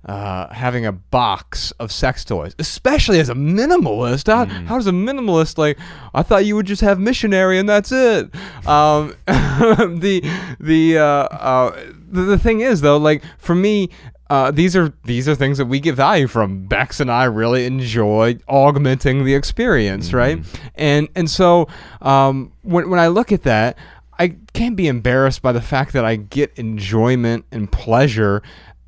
[0.05, 4.27] uh, having a box of sex toys, especially as a minimalist.
[4.27, 5.77] How, how does a minimalist like?
[6.13, 8.33] I thought you would just have missionary and that's it.
[8.65, 10.21] Um, the
[10.59, 13.89] the, uh, uh, the the thing is though, like for me.
[14.31, 16.67] Uh, these are these are things that we get value from.
[16.67, 20.45] Bex and I really enjoy augmenting the experience, right?
[20.75, 21.67] And and so
[22.03, 23.75] um, when when I look at that,
[24.19, 28.43] I can't be embarrassed by the fact that I get enjoyment and pleasure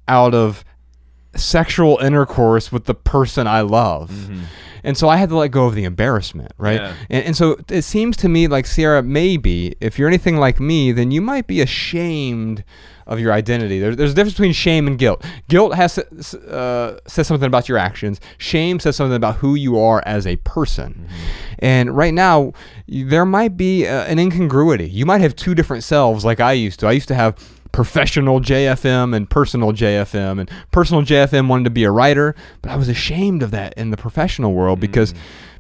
[0.08, 0.64] out of
[1.36, 4.30] sexual intercourse with the person I love.
[4.84, 6.82] And so I had to let go of the embarrassment, right?
[6.82, 6.94] Yeah.
[7.10, 10.92] And, and so it seems to me like Sierra, maybe if you're anything like me,
[10.92, 12.64] then you might be ashamed
[13.06, 13.80] of your identity.
[13.80, 15.24] There, there's a difference between shame and guilt.
[15.50, 18.20] Guilt has uh, says something about your actions.
[18.38, 21.08] Shame says something about who you are as a person.
[21.60, 22.54] And right now,
[22.88, 24.90] there might be uh, an incongruity.
[24.90, 26.88] You might have two different selves, like I used to.
[26.88, 27.36] I used to have
[27.72, 30.40] professional JFM and personal JFM.
[30.40, 33.92] And personal JFM wanted to be a writer, but I was ashamed of that in
[33.92, 35.14] the professional world because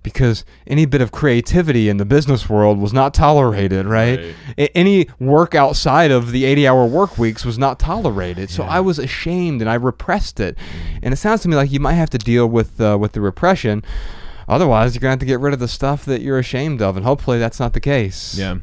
[0.03, 4.33] because any bit of creativity in the business world was not tolerated, right?
[4.57, 4.71] Right.
[4.73, 8.49] Any work outside of the 80-hour work weeks was not tolerated.
[8.49, 10.57] So I was ashamed and I repressed it.
[11.03, 13.21] And it sounds to me like you might have to deal with uh, with the
[13.21, 13.83] repression.
[14.47, 16.97] Otherwise, you're going to have to get rid of the stuff that you're ashamed of,
[16.97, 18.35] and hopefully that's not the case.
[18.37, 18.57] Yeah.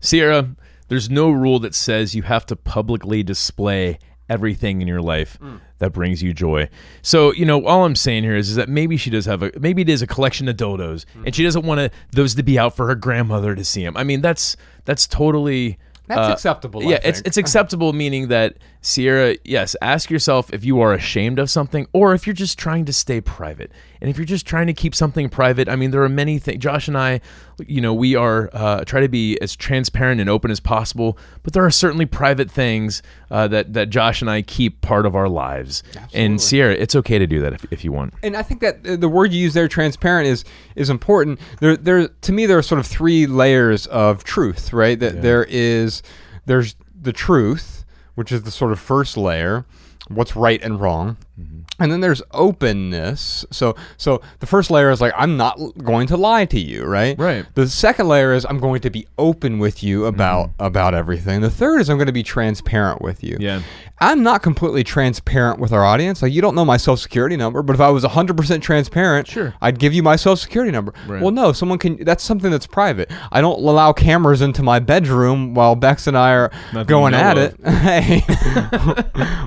[0.00, 0.50] Sierra,
[0.88, 5.38] there's no rule that says you have to publicly display everything in your life
[5.78, 6.68] that brings you joy.
[7.02, 9.52] So, you know, all I'm saying here is, is that maybe she does have a
[9.58, 12.58] maybe it is a collection of dodos and she doesn't want to those to be
[12.58, 13.96] out for her grandmother to see them.
[13.96, 18.56] I mean, that's that's totally That's uh, acceptable, I Yeah, it's it's acceptable meaning that
[18.80, 22.84] Sierra, yes, ask yourself if you are ashamed of something or if you're just trying
[22.86, 23.72] to stay private.
[24.04, 26.62] And if you're just trying to keep something private, I mean, there are many things.
[26.62, 27.22] Josh and I,
[27.66, 31.54] you know, we are uh, try to be as transparent and open as possible, but
[31.54, 35.26] there are certainly private things uh, that that Josh and I keep part of our
[35.26, 35.82] lives.
[36.12, 38.12] And Sierra, it's okay to do that if, if you want.
[38.22, 40.44] and I think that uh, the word you use there, transparent, is
[40.76, 41.40] is important.
[41.60, 45.00] There, there to me, there are sort of three layers of truth, right?
[45.00, 46.02] That there is,
[46.44, 47.86] there's the truth,
[48.16, 49.64] which is the sort of first layer,
[50.08, 51.82] what's right and wrong, Mm-hmm.
[51.82, 53.44] and then there's openness.
[53.50, 57.18] So, so the first layer is like I'm not going to lie to you, right?
[57.18, 57.44] Right.
[57.54, 61.40] The second layer is I'm going to be open with you about about everything.
[61.40, 63.36] The third is I'm going to be transparent with you.
[63.40, 63.62] Yeah.
[64.00, 66.20] I'm not completely transparent with our audience.
[66.22, 69.54] Like you don't know my social security number, but if I was 100% transparent, Sure.
[69.60, 70.92] I'd give you my social security number.
[71.06, 71.22] Right.
[71.22, 73.10] Well, no, someone can that's something that's private.
[73.32, 77.14] I don't allow cameras into my bedroom while Bex and I are Not that going
[77.14, 77.56] at it.
[77.66, 78.22] hey.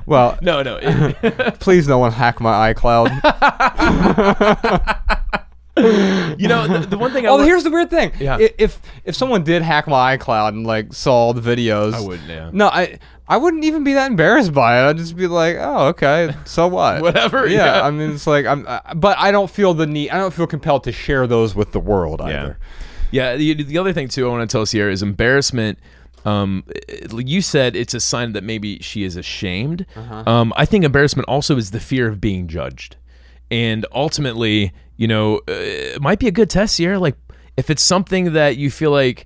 [0.06, 0.80] well, No, no.
[0.82, 3.10] it- please no one hack my iCloud.
[6.38, 8.12] you know, the, the one thing I oh, wa- here's the weird thing.
[8.20, 8.38] Yeah.
[8.40, 12.50] If if someone did hack my iCloud and like saw the videos, I wouldn't, yeah.
[12.52, 14.90] No, I I wouldn't even be that embarrassed by it.
[14.90, 17.02] I'd just be like, oh, okay, so what?
[17.04, 17.86] Whatever, Yeah, yeah.
[17.86, 20.10] I mean, it's like I'm, I, but I don't feel the need.
[20.10, 22.58] I don't feel compelled to share those with the world either.
[23.12, 23.36] Yeah.
[23.36, 25.78] The, the other thing too I want to tell Sierra is embarrassment.
[26.28, 26.64] Um,
[27.16, 29.86] you said it's a sign that maybe she is ashamed.
[29.96, 32.98] Um, I think embarrassment also is the fear of being judged,
[33.50, 35.54] and ultimately, you know, uh,
[35.96, 37.00] it might be a good test, Sierra.
[37.00, 37.16] Like
[37.56, 39.26] if it's something that you feel like,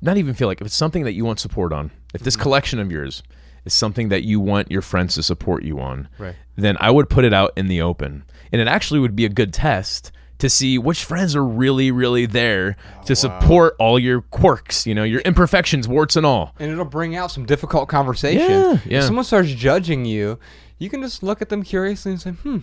[0.00, 2.78] not even feel like, if it's something that you want support on, if this collection
[2.78, 3.22] of yours
[3.64, 6.34] is something that you want your friends to support you on, Right.
[6.56, 8.24] then I would put it out in the open.
[8.52, 10.12] And it actually would be a good test
[10.44, 12.76] to see which friends are really, really there
[13.06, 16.52] to support all your quirks, you know, your imperfections, warts and all.
[16.58, 18.50] And it'll bring out some difficult conversation.
[18.50, 18.98] Yeah, yeah.
[18.98, 20.38] If someone starts judging you,
[20.78, 22.58] you can just look at them curiously and say, "Hmm,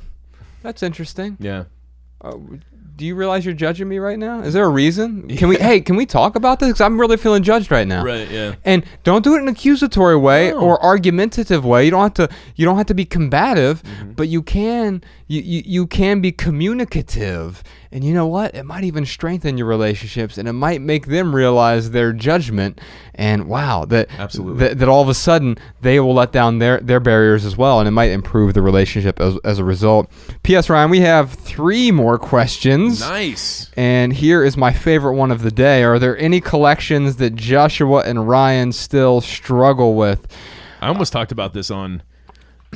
[0.62, 1.63] that's interesting." Yeah.
[2.24, 2.38] Uh,
[2.98, 4.41] do you realize you're judging me right now?
[4.41, 5.28] Is there a reason?
[5.30, 5.56] Can we?
[5.58, 6.70] Hey, can we talk about this?
[6.70, 8.04] Because I'm really feeling judged right now.
[8.06, 8.54] Right, yeah.
[8.63, 10.60] And don't do it in an accusatory way No.
[10.60, 11.86] or argumentative way.
[11.86, 12.30] You don't have to.
[12.56, 14.12] You don't have to be combative, Mm-hmm.
[14.12, 15.04] but you can.
[15.32, 18.54] You, you you can be communicative, and you know what?
[18.54, 22.82] It might even strengthen your relationships, and it might make them realize their judgment.
[23.15, 24.60] And wow, that Absolutely.
[24.60, 27.80] that, that all of a sudden they will let down their their barriers as well,
[27.80, 30.12] and it might improve the relationship as, as a result.
[30.44, 30.70] P.S.
[30.70, 33.00] Ryan, we have three more questions.
[33.00, 33.72] Nice.
[33.78, 35.84] And here is my favorite one of the day.
[35.84, 40.28] Are there any collections that Joshua and Ryan still struggle with?
[40.82, 42.04] I almost talked about this on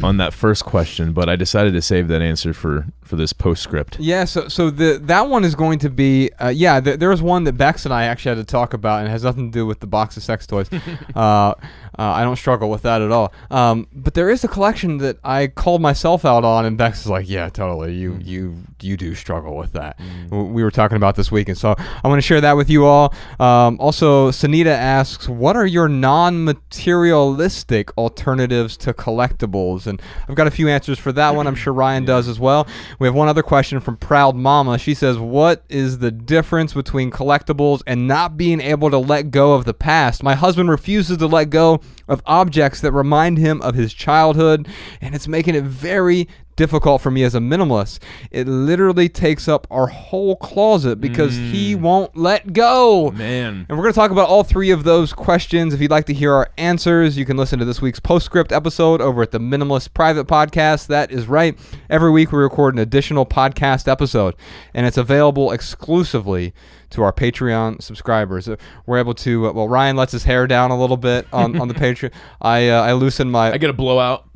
[0.03, 3.99] on that first question, but I decided to save that answer for for this postscript.
[3.99, 6.79] Yeah, so so the that one is going to be uh, yeah.
[6.81, 9.11] Th- there was one that Bex and I actually had to talk about, and it
[9.11, 10.69] has nothing to do with the box of sex toys.
[11.15, 11.53] uh, uh,
[11.97, 13.31] I don't struggle with that at all.
[13.49, 17.07] Um, but there is a collection that I called myself out on, and Bex is
[17.07, 17.93] like, "Yeah, totally.
[17.93, 19.97] You you you do struggle with that."
[20.29, 22.69] W- We were talking about this week, and so I want to share that with
[22.69, 23.13] you all.
[23.39, 30.51] Um, also, Sanita asks, "What are your non-materialistic alternatives to collectibles?" And I've got a
[30.51, 31.47] few answers for that one.
[31.47, 32.67] I'm sure Ryan does as well.
[32.99, 34.77] We have one other question from Proud Mama.
[34.77, 39.53] She says, "What is the difference between collectibles and not being able to let go
[39.53, 40.23] of the past?
[40.23, 44.67] My husband refuses to let go of objects that remind him of his childhood,
[45.01, 47.99] and it's making it very difficult for me as a minimalist.
[48.31, 53.65] It literally takes up our whole closet because he won't let go." Man.
[53.67, 55.73] And we're going to talk about all three of those questions.
[55.73, 59.01] If you'd like to hear our answers, you can listen to this week's postscript episode
[59.01, 60.87] over at the Minimalist Private Podcast.
[60.87, 61.57] That is right.
[61.89, 64.35] Every week we record an additional podcast episode,
[64.73, 66.53] and it's available exclusively
[66.91, 68.47] to our Patreon subscribers.
[68.47, 71.59] Uh, We're able to, uh, well, Ryan lets his hair down a little bit on,
[71.59, 72.11] on the Patreon.
[72.41, 74.25] I, uh, I loosen my, I get a blowout.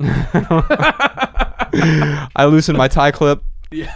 [1.72, 3.42] I loosened my tie clip.
[3.70, 3.94] yeah.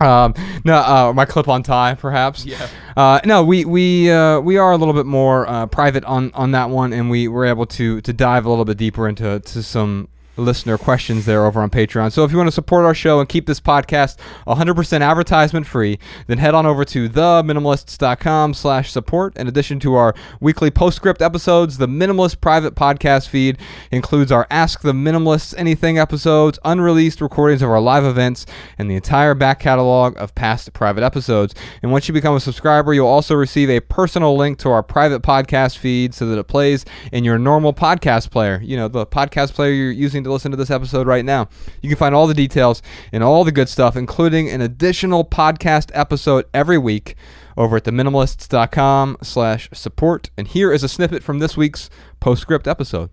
[0.00, 0.34] um,
[0.64, 2.44] no, uh, my clip-on tie, perhaps.
[2.44, 2.68] Yeah.
[2.96, 6.52] Uh, no, we we uh, we are a little bit more uh, private on, on
[6.52, 9.62] that one, and we were able to to dive a little bit deeper into to
[9.62, 12.12] some listener questions there over on Patreon.
[12.12, 14.16] So if you want to support our show and keep this podcast
[14.46, 19.36] 100% advertisement free, then head on over to theminimalists.com slash support.
[19.36, 23.58] In addition to our weekly postscript episodes, the Minimalist private podcast feed
[23.90, 28.46] includes our Ask the Minimalists Anything episodes, unreleased recordings of our live events,
[28.78, 31.54] and the entire back catalog of past private episodes.
[31.82, 35.22] And once you become a subscriber, you'll also receive a personal link to our private
[35.22, 38.60] podcast feed so that it plays in your normal podcast player.
[38.62, 41.48] You know, the podcast player you're using to listen to this episode right now.
[41.82, 42.82] You can find all the details
[43.12, 47.14] and all the good stuff, including an additional podcast episode every week
[47.56, 50.30] over at theminimalists.com slash support.
[50.36, 53.10] And here is a snippet from this week's postscript episode.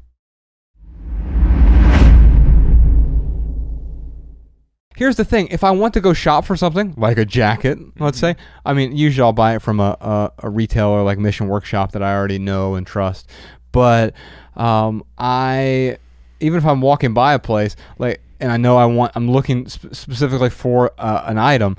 [4.96, 8.20] Here's the thing: if I want to go shop for something like a jacket, let's
[8.20, 11.94] say, I mean, usually I'll buy it from a, a, a retailer like Mission Workshop
[11.94, 13.30] that I already know and trust.
[13.72, 14.14] But
[14.56, 15.98] um, I,
[16.42, 19.68] even if I'm walking by a place like, and I know I want, I'm looking
[19.70, 21.78] sp- specifically for uh, an item.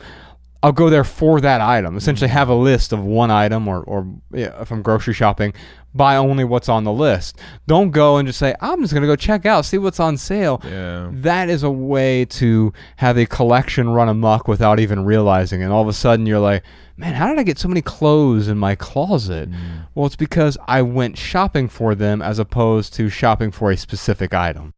[0.65, 1.97] I'll go there for that item.
[1.97, 5.55] Essentially, have a list of one item, or, or yeah, if I'm grocery shopping,
[5.93, 7.39] buy only what's on the list.
[7.67, 10.17] Don't go and just say, I'm just going to go check out, see what's on
[10.17, 10.61] sale.
[10.65, 11.11] Yeah.
[11.13, 15.65] That is a way to have a collection run amok without even realizing.
[15.65, 16.63] And all of a sudden, you're like,
[17.03, 19.51] man, how did I get so many clothes in my closet?
[19.51, 19.89] Mm.
[19.93, 24.33] Well, it's because I went shopping for them as opposed to shopping for a specific
[24.33, 24.73] item.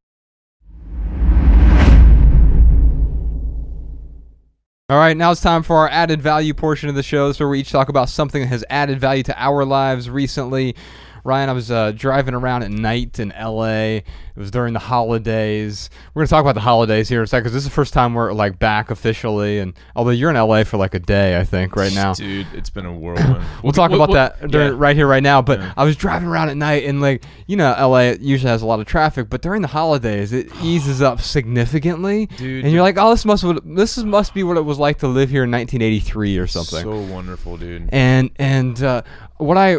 [4.88, 7.28] All right, now it's time for our added value portion of the show.
[7.28, 10.08] This is where we each talk about something that has added value to our lives
[10.08, 10.76] recently.
[11.24, 13.64] Ryan, I was uh, driving around at night in LA.
[13.66, 14.04] It
[14.36, 15.88] was during the holidays.
[16.12, 17.74] We're going to talk about the holidays here in a second because this is the
[17.74, 19.58] first time we're like back officially.
[19.58, 22.12] And although you're in LA for like a day, I think, right now.
[22.12, 23.42] Dude, it's been a whirlwind.
[23.62, 24.78] We'll talk about that during, yeah.
[24.78, 25.40] right here, right now.
[25.40, 25.72] But Yeah.
[25.76, 28.80] I was driving around at night, and like you know, LA usually has a lot
[28.80, 32.26] of traffic, but during the holidays, it eases up significantly.
[32.26, 32.64] Dude.
[32.64, 35.08] and you're like, oh, this must this is, must be what it was like to
[35.08, 36.82] live here in 1983 or something.
[36.82, 37.88] So wonderful, dude.
[37.90, 39.02] and and uh,
[39.38, 39.78] what I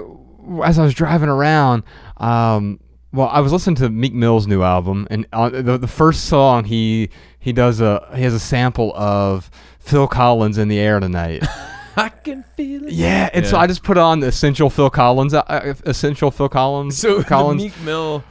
[0.63, 1.83] as I was driving around,
[2.17, 2.79] um,
[3.13, 6.65] well, I was listening to Meek Mill's new album, and uh, the the first song
[6.65, 11.43] he he does a he has a sample of Phil Collins in the air tonight.
[11.97, 12.91] I can feel it.
[12.91, 16.49] Yeah, and so I just put on the essential Phil Collins, uh, uh, essential Phil
[16.49, 16.97] Collins.
[16.97, 17.61] So Collins.
[17.61, 18.21] the Meek Mill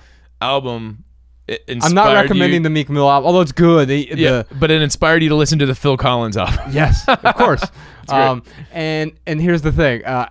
[0.42, 1.04] album.
[1.48, 3.88] i- I'm not recommending you, the Meek Mill album, although it's good.
[3.88, 6.60] The, Yeah, the, but it inspired you to listen to the Phil Collins album.
[6.72, 7.64] yes, of course.
[8.10, 10.04] um, and and here's the thing.
[10.04, 10.28] Uh,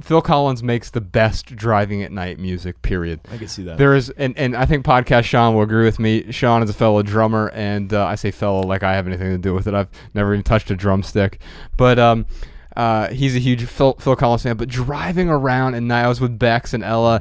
[0.00, 2.82] Phil Collins makes the best driving at night music.
[2.82, 3.20] Period.
[3.32, 3.78] I can see that.
[3.78, 6.30] There is, and, and I think podcast Sean will agree with me.
[6.32, 9.38] Sean is a fellow drummer, and uh, I say fellow like I have anything to
[9.38, 9.74] do with it.
[9.74, 11.40] I've never even touched a drumstick,
[11.76, 12.26] but um,
[12.76, 14.56] uh, he's a huge Phil, Phil Collins fan.
[14.56, 17.20] But driving around, and night, I was with Bex and Ella,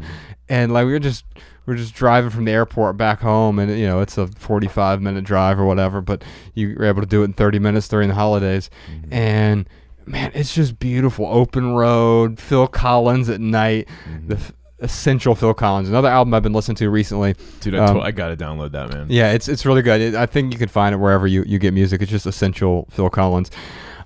[0.50, 1.26] and like we were just
[1.66, 5.02] we are just driving from the airport back home, and you know it's a 45
[5.02, 8.08] minute drive or whatever, but you were able to do it in 30 minutes during
[8.10, 9.13] the holidays, Mm-hmm.
[9.13, 9.69] and
[10.08, 11.25] man, it's just beautiful.
[11.27, 14.27] Open road, Phil Collins at night, Mm-hmm.
[14.29, 17.35] the f- essential Phil Collins, another album I've been listening to recently.
[17.62, 19.08] Dude, I, Um, I gotta download that, man.
[19.10, 19.99] Yeah, it's it's really good.
[20.01, 22.01] It, I think you can find it wherever you, you get music.
[22.01, 23.49] It's just essential Phil Collins.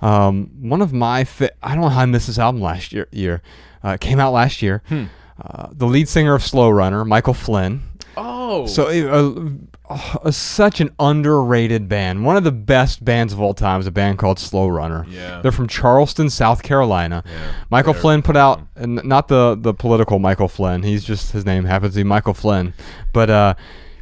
[0.01, 3.07] Um, one of my fi- I don't know how I missed this album last year.
[3.11, 3.41] Year
[3.83, 4.81] uh, it came out last year.
[4.87, 5.05] Hmm.
[5.43, 7.81] Uh, the lead singer of Slow Runner, Michael Flynn.
[8.17, 9.49] Oh, So uh,
[10.23, 12.25] uh, such an underrated band.
[12.25, 15.05] One of the best bands of all time is a band called Slow Runner.
[15.09, 15.41] Yeah.
[15.41, 17.23] They're from Charleston, South Carolina.
[17.25, 17.51] Yeah.
[17.69, 20.83] Michael Flynn put out, and not the the political Michael Flynn.
[20.83, 22.73] He's just his name happens to be Michael Flynn.
[23.13, 23.53] But uh,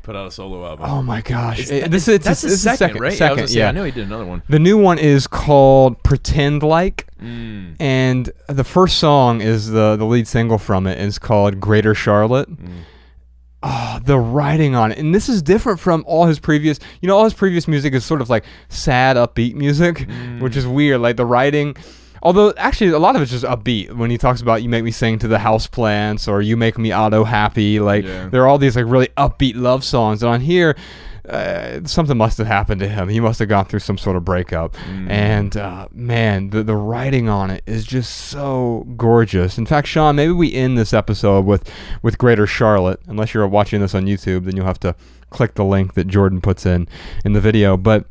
[0.04, 0.86] put out a solo album.
[0.90, 3.20] oh my gosh, It- this is that's the second, second, right?
[3.20, 3.68] yeah, I, was gonna say, yeah.
[3.70, 4.42] I know he did another one.
[4.50, 7.76] The new one is called Pretend Like, Mm.
[7.82, 12.50] and the first song is the the lead single from it is called Greater Charlotte.
[12.50, 12.70] Mm.
[13.62, 16.80] Oh, the writing on it, and this is different from all his previous.
[17.02, 20.08] You know, all his previous music is sort of like sad, upbeat music,
[20.40, 20.74] which is mm.
[20.74, 21.02] weird.
[21.02, 21.76] Like the writing,
[22.24, 23.92] although actually a lot of it's just upbeat.
[23.92, 26.78] When he talks about "You make me sing to the house plants" or "You make
[26.78, 28.30] me auto happy," like Yeah.
[28.30, 30.24] there are all these like really upbeat love songs.
[30.24, 30.78] And on here,
[31.30, 33.08] uh, something must have happened to him.
[33.10, 34.76] He must have gone through some sort of breakup.
[35.08, 39.58] And uh, man, the the writing on it is just so gorgeous.
[39.58, 41.70] In fact, Sean, maybe we end this episode with
[42.02, 43.00] with Greater Charlotte.
[43.08, 44.96] Unless you're watching this on YouTube, then you'll have to
[45.30, 46.88] click the link that Jordan puts in
[47.24, 47.78] in the video.
[47.78, 48.06] But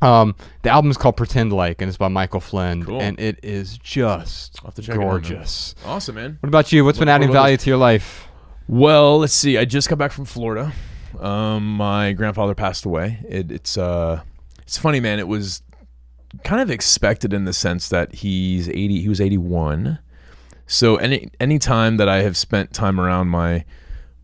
[0.00, 3.00] um, the album is called Pretend Like, and it's by Michael Flynn, Cool.
[3.00, 5.74] and it is just I'll have to check it out, gorgeous.
[5.84, 6.38] Awesome, man.
[6.40, 6.84] What about you?
[6.84, 8.28] What's been adding value to your life?
[8.68, 9.58] Well, let's see.
[9.58, 10.72] I just got back from Florida.
[11.20, 13.18] Um, my grandfather passed away.
[13.28, 14.22] It, it's uh,
[14.62, 15.18] it's funny, man.
[15.18, 15.62] It was
[16.44, 19.00] kind of expected in the sense that he's eighty.
[19.02, 19.98] He was eighty one.
[20.66, 23.64] So any any time that I have spent time around my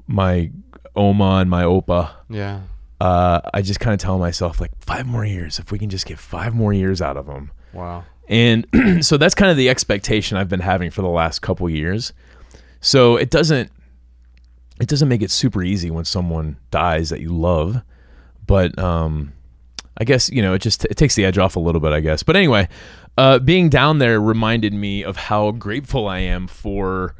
[0.06, 0.50] my
[0.96, 2.60] oma and my opa, Yeah.
[3.00, 5.58] uh, I just kind of tell myself like five more years.
[5.58, 8.04] If we can just get five more years out of him, Wow.
[8.28, 8.66] and
[9.04, 12.12] so that's kind of the expectation I've been having for the last couple years.
[12.80, 13.70] So it doesn't
[14.80, 17.82] it doesn't make it super easy when someone dies that you love,
[18.46, 19.32] but um
[20.00, 22.00] I guess, you know, it just it takes the edge off a little bit, I
[22.00, 22.22] guess.
[22.22, 22.68] But anyway,
[23.16, 27.14] uh being down there reminded me of how grateful I am for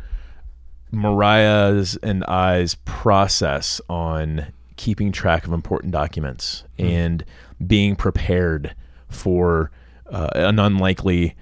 [0.90, 4.46] Mariah's and I's process on
[4.76, 7.24] keeping track of important documents and
[7.66, 8.74] being prepared
[9.08, 9.70] for
[10.08, 11.34] uh, an unlikely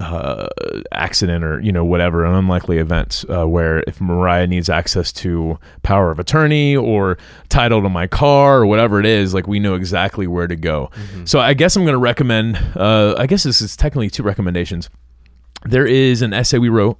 [0.00, 0.48] uh,
[0.92, 5.58] accident or you know whatever an unlikely event uh, where if Mariah needs access to
[5.82, 7.18] power of attorney or
[7.50, 10.90] title to my car or whatever it is like we know exactly where to go
[11.24, 14.88] so I guess I'm going to recommend uh, I guess this is technically two recommendations
[15.64, 16.98] there is an essay we wrote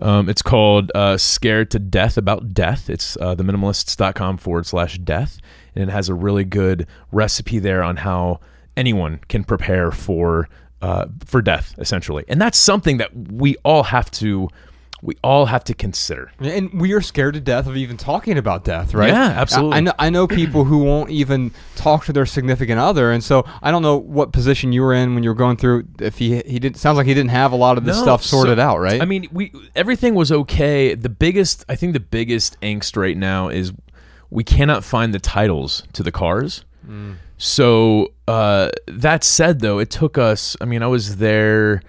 [0.00, 2.90] um, it's called uh, Scared to Death About Death.
[2.90, 5.38] It's uh, theminimalists.com forward slash death.
[5.74, 8.40] And it has a really good recipe there on how
[8.76, 10.48] anyone can prepare for
[10.84, 12.24] uh, for death, essentially.
[12.28, 14.48] And that's something that we all have to
[15.02, 16.32] we all have to consider.
[16.40, 19.10] And we are scared to death of even talking about death, right?
[19.10, 19.74] Yeah, absolutely.
[19.74, 23.22] I, I know, I know people who won't even talk to their significant other, and
[23.22, 25.84] so I don't know what position you were in when you were going through.
[26.00, 28.22] If he he did, sounds like he didn't have a lot of this No, stuff
[28.22, 29.00] so- sorted out, right?
[29.02, 30.94] I mean, we everything was okay.
[30.94, 33.72] The biggest, I think, the biggest angst right now is
[34.30, 36.64] we cannot find the titles to the cars.
[37.38, 40.56] So uh, that said, though, it took us.
[40.60, 41.82] I mean, I was there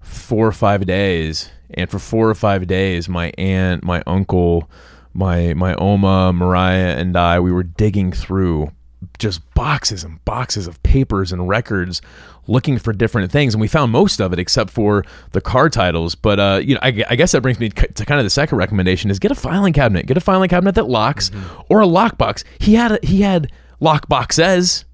[0.00, 4.70] four or five days, and for four or five days, my aunt, my uncle,
[5.12, 8.70] my my oma, Mariah, and I, we were digging through
[9.18, 12.00] just boxes and boxes of papers and records
[12.46, 16.14] looking for different things and we found most of it except for the car titles.
[16.14, 18.58] But uh, you know I, I guess that brings me to kind of the second
[18.58, 20.06] recommendation is get a filing cabinet.
[20.06, 21.30] Get a filing cabinet that locks
[21.68, 22.44] or a lockbox.
[22.58, 23.50] He had a, he had
[23.84, 24.84] lockboxes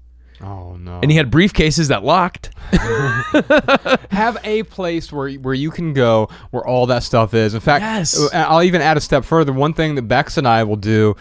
[0.43, 0.99] oh no!
[1.01, 2.49] and he had briefcases that locked
[4.11, 7.53] have a place where where you can go where all that stuff is.
[7.53, 8.17] In fact, Yes.
[8.19, 9.51] uh, I'll even add a step further.
[9.53, 11.15] One thing that Bex and I will do.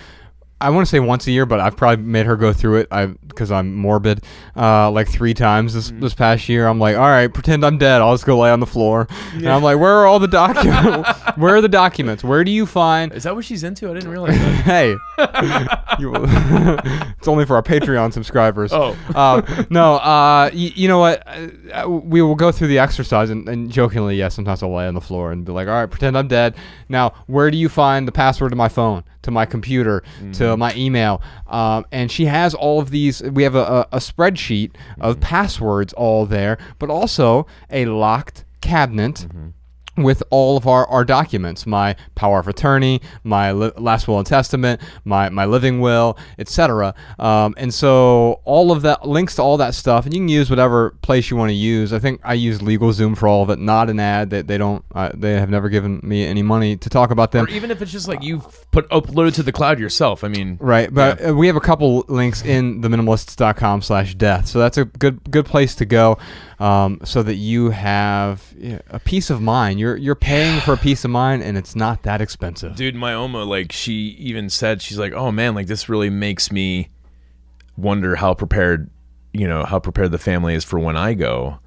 [0.60, 2.88] I want to say once a year, but I've probably made her go through it.
[2.90, 4.24] I because I'm morbid,
[4.56, 6.66] uh, like three times this this past year.
[6.66, 8.00] I'm like, all right, pretend I'm dead.
[8.02, 11.08] I'll just go lay on the floor, and I'm like, where are all the documents?
[11.36, 12.22] where are the documents?
[12.24, 13.12] Where do you find?
[13.12, 14.90] is that what she's into i didn't realize that Hey,
[15.98, 16.12] you,
[17.18, 18.72] it's only for our Patreon subscribers.
[18.72, 18.96] Oh.
[19.14, 19.94] uh, no.
[19.96, 21.22] Uh, y- you know what?
[21.72, 24.94] Uh, we will go through the exercise, and, and jokingly, yes, sometimes I'll lay on
[24.94, 26.54] the floor and be like, "All right, pretend I'm dead."
[26.88, 30.58] Now, where do you find the password to my phone, to my computer, to mm-hmm.
[30.58, 31.22] my email?
[31.46, 33.22] Um, and she has all of these.
[33.22, 35.22] We have a, a, a spreadsheet of mm-hmm.
[35.22, 39.48] passwords all there, but also a locked cabinet mm-hmm.
[39.96, 44.26] With all of our, our documents my power of attorney my li- last will and
[44.26, 49.56] testament my, my living will etc um, and so all of that links to all
[49.56, 52.34] that stuff and you can use whatever place you want to use i think i
[52.34, 55.50] use legalzoom for all of it not an ad that they don't uh, they have
[55.50, 58.22] never given me any money to talk about them Or even if it's just like
[58.22, 60.24] you put uploaded to the cloud yourself.
[60.24, 64.46] I mean, Right, but uh, we have a couple links in the minimalists.com slash death.
[64.46, 66.18] So that's a good good place to go
[66.58, 69.79] um, so that you have yeah, a peace of mind.
[69.80, 72.76] You're you're paying for a peace of mind and it's not that expensive.
[72.76, 76.52] dude, my Oma, like she even said, she's like, oh man, like this really makes
[76.52, 76.88] me
[77.76, 78.90] wonder how prepared,
[79.32, 81.58] you know, how prepared the family is for when I go.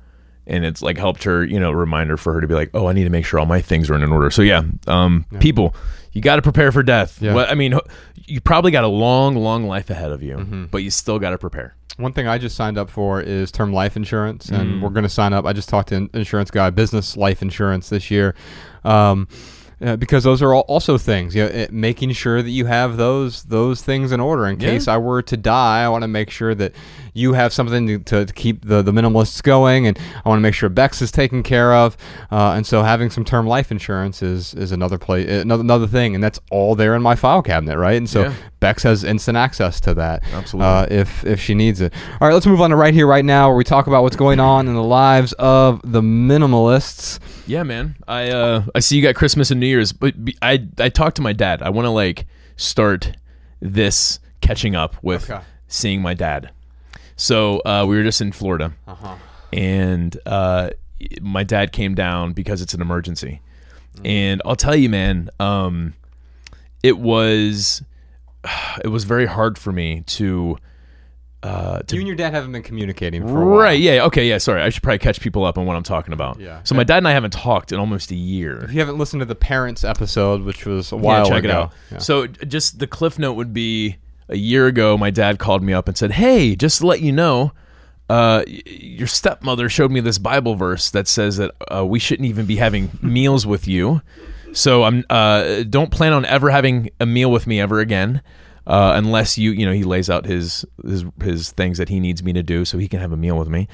[0.45, 2.93] And it's like helped her, you know, reminder for her to be like, oh, I
[2.93, 4.29] need to make sure all my things are in order.
[4.29, 5.73] So yeah, um, people,
[6.11, 7.21] you got to prepare for death.
[7.21, 7.33] Yeah.
[7.33, 7.79] Well, I mean,
[8.25, 10.65] you probably got a long, long life ahead of you, Mm-hmm.
[10.65, 11.75] but you still got to prepare.
[11.97, 14.59] One thing I just signed up for is term life insurance, Mm.
[14.59, 15.45] and we're going to sign up.
[15.45, 18.33] I just talked to an insurance guy, business life insurance this year,
[18.83, 19.27] um,
[19.81, 21.35] uh, because those are all also things.
[21.35, 24.69] You know, it, making sure that you have those those things in order in Yeah.
[24.71, 25.83] case I were to die.
[25.83, 26.73] I want to make sure that
[27.15, 30.41] you have something to, to, to keep the, the minimalists going, and I want to
[30.41, 31.95] make sure Bex is taken care of.
[32.31, 36.15] Uh, and so having some term life insurance is is another play another another thing,
[36.15, 37.97] and that's all there in my file cabinet, right?
[37.97, 38.33] And so Yeah.
[38.59, 40.23] Bex has instant access to that.
[40.31, 40.67] Absolutely.
[40.67, 41.93] Uh, if if she needs it.
[42.21, 44.15] All right, let's move on to right here, right now, where we talk about what's
[44.15, 47.19] going on in the lives of the minimalists.
[47.45, 47.95] Yeah, man.
[48.07, 51.17] I uh I see you got Christmas and New Year's, but be- I I talked
[51.17, 51.61] to my dad.
[51.61, 52.25] I want to like
[52.55, 53.15] start
[53.59, 55.43] this catching up with Okay.
[55.67, 56.51] seeing my dad.
[57.15, 59.15] So uh, we were just in Florida, Uh-huh.
[59.51, 60.71] and uh,
[61.21, 63.39] my dad came down because it's an emergency.
[64.03, 65.93] And I'll tell you, man, um,
[66.81, 67.83] it was
[68.83, 70.57] it was very hard for me to
[71.43, 73.57] uh, to You and your dad haven't been communicating for a while.
[73.57, 73.79] Right.
[73.79, 74.05] Yeah.
[74.05, 74.27] Okay.
[74.27, 74.37] Yeah.
[74.37, 74.61] Sorry.
[74.61, 76.39] I should probably catch people up on what I'm talking about.
[76.39, 76.63] Yeah.
[76.63, 78.63] So my dad and I haven't talked in almost a year.
[78.63, 81.49] If you haven't listened to the parents episode, which was a while yeah, check ago,
[81.49, 81.73] it out.
[81.91, 81.97] Yeah.
[81.97, 83.97] So just the cliff note would be
[84.29, 84.97] a year ago.
[84.97, 87.51] My dad called me up and said, "Hey, just to let you know."
[88.09, 92.45] Uh, your stepmother showed me this Bible verse that says that uh, we shouldn't even
[92.45, 94.01] be having meals with you.
[94.51, 98.21] So I'm uh, don't plan on ever having a meal with me ever again,
[98.67, 102.23] uh, unless you you know he lays out his his his things that he needs
[102.23, 103.67] me to do so he can have a meal with me.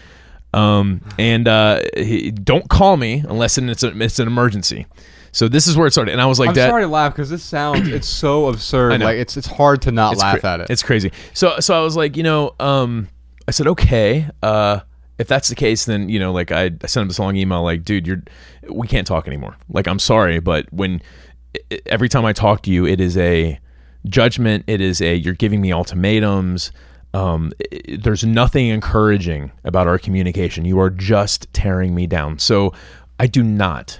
[0.53, 4.87] Um, and uh, he, don't call me unless it's a, it's an emergency.
[5.31, 7.13] So this is where it started, and I was like, I'm "Dad, sorry to laugh
[7.13, 8.99] because this sounds it's so absurd.
[9.01, 10.69] Like it's it's hard to not it's laugh cra- at it.
[10.71, 11.11] It's crazy.
[11.35, 13.09] So so I was like, you know, um,
[13.47, 14.79] I said, okay, uh,
[15.19, 17.61] if that's the case, then you know, like I, I sent him this long email,
[17.61, 18.23] like, dude, you're,
[18.71, 19.55] we can't talk anymore.
[19.69, 20.99] Like, I'm sorry, but when
[21.71, 23.59] i- every time I talk to you, it is a
[24.07, 24.63] judgment.
[24.67, 26.71] It is a you're giving me ultimatums.
[27.13, 30.65] Um, i- i- there's nothing encouraging about our communication.
[30.65, 32.37] You are just tearing me down.
[32.39, 32.73] So
[33.19, 33.99] I do not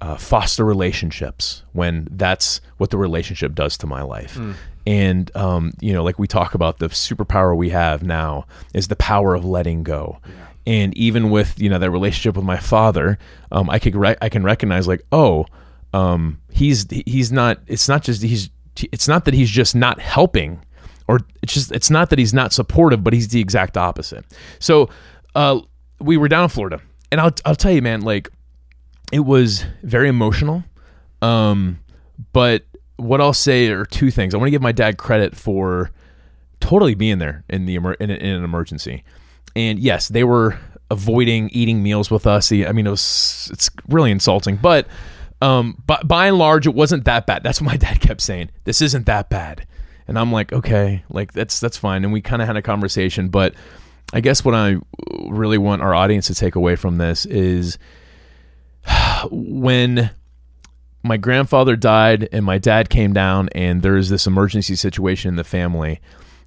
[0.00, 4.36] uh, foster relationships when that's what the relationship does to my life.
[4.84, 8.96] And um, you know, like we talk about, the superpower we have now is the
[8.96, 10.18] power of letting go.
[10.66, 13.18] And even with you know that relationship with my father,
[13.52, 15.46] um, I could re- I can recognize like, oh,
[15.92, 17.58] um, he's he's not.
[17.68, 18.50] It's not just he's.
[18.76, 20.60] It's not that he's just not helping,
[21.08, 24.24] or it's just it's not that he's not supportive, but he's the exact opposite.
[24.58, 24.88] So
[25.34, 25.60] uh,
[26.00, 28.30] we were down in Florida, and I'll I'll tell you, man, like
[29.12, 30.64] it was very emotional.
[31.20, 31.78] Um,
[32.32, 32.64] but
[32.96, 34.34] what I'll say are two things.
[34.34, 35.90] I want to give my dad credit for
[36.60, 39.04] totally being there in the in, in an emergency.
[39.54, 40.58] And yes, they were
[40.90, 42.52] avoiding eating meals with us.
[42.52, 44.86] I mean, it was it's really insulting, but
[45.42, 47.42] um, by, by and large, it wasn't that bad.
[47.42, 48.50] That's what my dad kept saying.
[48.64, 49.66] This isn't that bad,
[50.06, 52.04] and I'm like, okay, like that's that's fine.
[52.04, 53.54] And we kind of had a conversation, but
[54.12, 54.76] I guess what I
[55.26, 57.78] really want our audience to take away from this is
[59.30, 60.10] when
[61.02, 65.44] my grandfather died and my dad came down and there's this emergency situation in the
[65.44, 66.00] family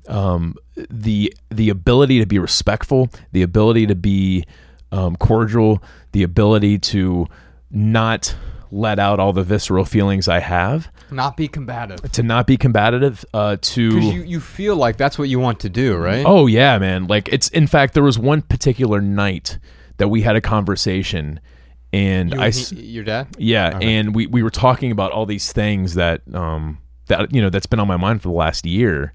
[0.08, 0.56] um,
[0.90, 4.46] the the ability to be respectful the ability to be
[4.92, 5.84] um, cordial
[6.14, 7.28] the ability to
[7.72, 8.34] not
[8.72, 13.24] let out all the visceral feelings i have not be combative to not be combative
[13.34, 16.24] uh, to because you, you feel like that's what you want to do, right?
[16.26, 17.06] Oh yeah, man.
[17.06, 19.60] Like it's in fact there was one particular night
[19.98, 21.40] that we had a conversation
[21.94, 23.28] and You I he- your dad.
[23.38, 27.52] yeah, and we we were talking about all these things that um that you know
[27.52, 29.14] that's been on my mind for the last year.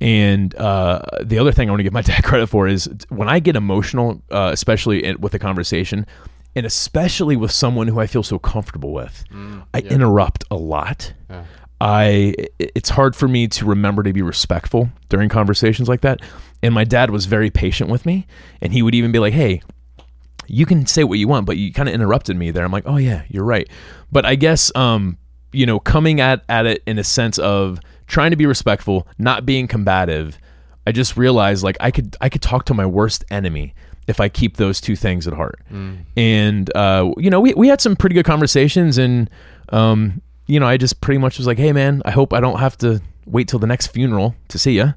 [0.00, 3.28] And uh, the other thing I want to give my dad credit for is when
[3.28, 6.06] I get emotional, uh, especially with a conversation,
[6.58, 9.24] and especially with someone who I feel so comfortable with,
[9.72, 11.12] I interrupt a lot.
[11.30, 11.44] Yeah.
[11.80, 16.20] I it's hard for me to remember to be respectful during conversations like that.
[16.60, 18.26] And my dad was very patient with me,
[18.60, 19.62] and he would even be like, "Hey,
[20.48, 22.64] you can say what you want, but you kind of interrupted me there.
[22.64, 23.68] I'm like, oh yeah, you're right.
[24.10, 25.18] But I guess um,
[25.52, 29.46] you know, coming at at it in a sense of trying to be respectful, not
[29.46, 30.38] being combative.
[30.86, 33.74] I just realized like I could I could talk to my worst enemy
[34.08, 35.60] if I keep those two things at heart.
[36.16, 39.30] And uh, you know, we we had some pretty good conversations, and
[39.68, 42.58] um, you know, I just pretty much was like, hey man, I hope I don't
[42.58, 44.94] have to wait till the next funeral to see you.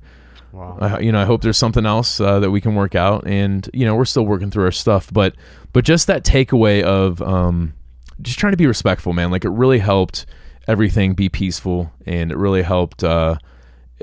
[0.54, 0.78] Wow.
[0.82, 3.70] I, you know, I hope there's something else uh, that we can work out, and
[3.74, 5.36] you know, we're still working through our stuff, but
[5.74, 7.74] but just that takeaway of um,
[8.22, 9.30] just trying to be respectful, man.
[9.30, 10.26] Like it really helped
[10.68, 13.04] everything be peaceful, and it really helped.
[13.04, 13.36] Uh,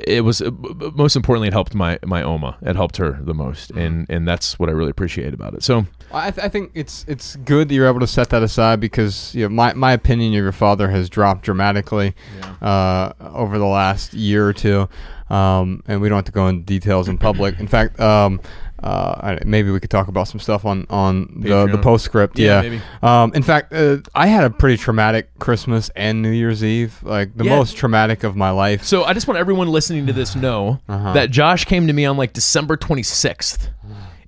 [0.07, 0.51] it was uh,
[0.95, 2.57] most importantly, it helped my my Oma.
[2.63, 5.63] It helped her the most, and and that's what I really appreciate about it.
[5.63, 8.81] So I, th- I think it's it's good that you're able to set that aside
[8.81, 12.15] because you know, my my opinion of your father has dropped dramatically
[12.63, 14.89] uh, over the last year or two,
[15.31, 17.59] um, and we don't have to go into details in public.
[17.59, 18.41] In fact, um,
[18.83, 22.39] uh, maybe we could talk about some stuff on on the, the postscript.
[22.39, 22.69] Yeah, Yeah.
[22.69, 22.83] maybe.
[23.03, 27.37] Um, in fact, uh, I had a pretty traumatic Christmas and New Year's Eve, like
[27.37, 27.57] the Yeah.
[27.57, 28.85] most traumatic of my life.
[28.85, 31.13] So I just want everyone listening to this know Uh-huh.
[31.15, 33.69] that Josh came to me on like December 26th.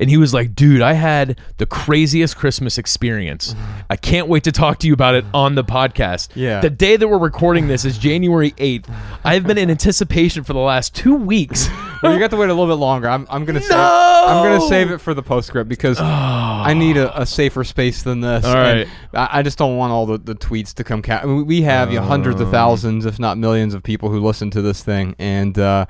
[0.00, 3.54] And he was like, dude, I had the craziest Christmas experience.
[3.90, 6.30] I can't wait to talk to you about it on the podcast.
[6.34, 6.62] Yeah.
[6.62, 8.90] The day that we're recording this is January 8th.
[9.24, 11.68] I've been in anticipation for the last two weeks.
[12.02, 13.08] well, you got to wait a little bit longer.
[13.08, 13.70] I'm, I'm gonna save.
[13.70, 14.24] No!
[14.26, 18.22] I'm gonna save it for the postscript because I need a, a safer space than
[18.22, 18.44] this.
[18.44, 18.88] All and.
[19.12, 21.02] I, I just don't want all the, the tweets to come.
[21.02, 24.08] Ca- I mean, we have you know, hundreds of thousands, if not millions, of people
[24.08, 25.58] who listen to this thing, and.
[25.58, 25.84] Uh,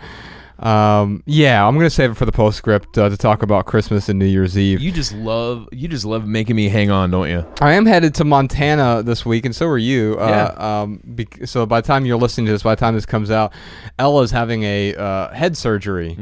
[0.61, 4.19] um, yeah, I'm gonna save it for the postscript uh, to talk about Christmas and
[4.19, 4.81] New Year's Eve.
[4.81, 7.47] you just love you just love making me hang on, don't you?
[7.61, 10.17] I am headed to Montana this week, and so are you.
[10.19, 10.55] Yeah.
[10.59, 13.07] Uh, um, bec- so by the time you're listening to this, by the time this
[13.07, 13.53] comes out,
[13.99, 16.17] Ella's having a uh, head surgery.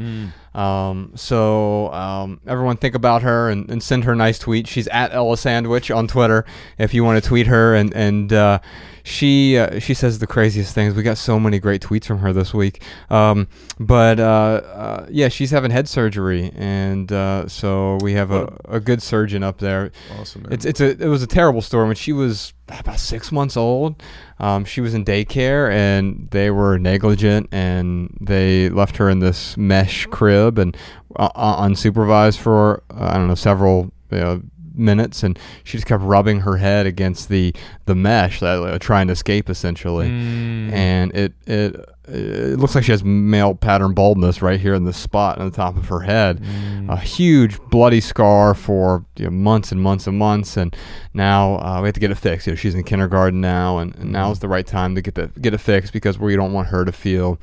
[0.53, 4.67] Um, so um, everyone think about her and, and send her a nice tweet.
[4.67, 6.45] She's at Ella Sandwich on Twitter
[6.77, 7.75] if you want to tweet her.
[7.75, 8.59] And and uh,
[9.03, 10.93] she uh, she says the craziest things.
[10.93, 12.83] We got so many great tweets from her this week.
[13.09, 13.47] Um,
[13.79, 18.79] but uh, uh, yeah, she's having head surgery, and uh, so we have a, a
[18.79, 19.91] good surgeon up there.
[20.19, 20.45] Awesome.
[20.51, 24.01] It's it's a it was a terrible storm, when she was about six months old.
[24.39, 29.57] Um, she was in daycare and they were negligent and they left her in this
[29.57, 30.77] mesh crib and
[31.15, 34.41] uh, uh, unsupervised for uh, I don't know several you know,
[34.79, 37.53] minutes and she just kept rubbing her head against the
[37.85, 40.71] the mesh that uh, trying to escape essentially Mm.
[40.73, 41.75] and it it
[42.07, 45.55] it looks like she has male pattern baldness right here in the spot on the
[45.55, 46.41] top of her head.
[46.89, 50.75] A huge bloody scar for you know, months and months and months, and
[51.13, 52.47] now uh, we have to get it fixed.
[52.47, 55.13] You know, she's in kindergarten now, and, and now is the right time to get
[55.13, 57.37] the get it fixed because we don't want her to feel.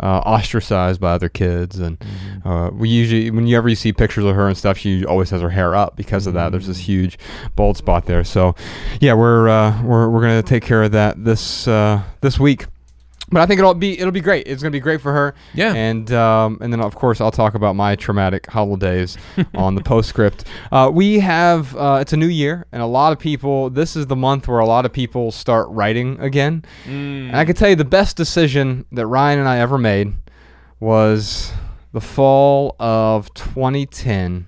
[0.00, 1.98] Uh, ostracized by other kids, and
[2.44, 5.50] uh, we usually, whenever you see pictures of her and stuff, she always has her
[5.50, 6.52] hair up because of that.
[6.52, 7.18] There's this huge
[7.56, 8.22] bald spot there.
[8.22, 8.54] So,
[9.00, 12.66] yeah, we're uh, we're we're gonna take care of that this uh, this week.
[13.30, 14.46] But I think it'll be it'll be great.
[14.46, 15.34] It's gonna be great for her.
[15.54, 15.74] Yeah.
[15.74, 19.18] And um, and then of course I'll talk about my traumatic holidays
[19.54, 20.44] on the postscript.
[20.72, 23.68] Uh, we have uh, it's a new year and a lot of people.
[23.70, 26.64] This is the month where a lot of people start writing again.
[26.86, 30.14] And I can tell you the best decision that Ryan and I ever made
[30.80, 31.52] was
[31.92, 34.46] the fall of 2010.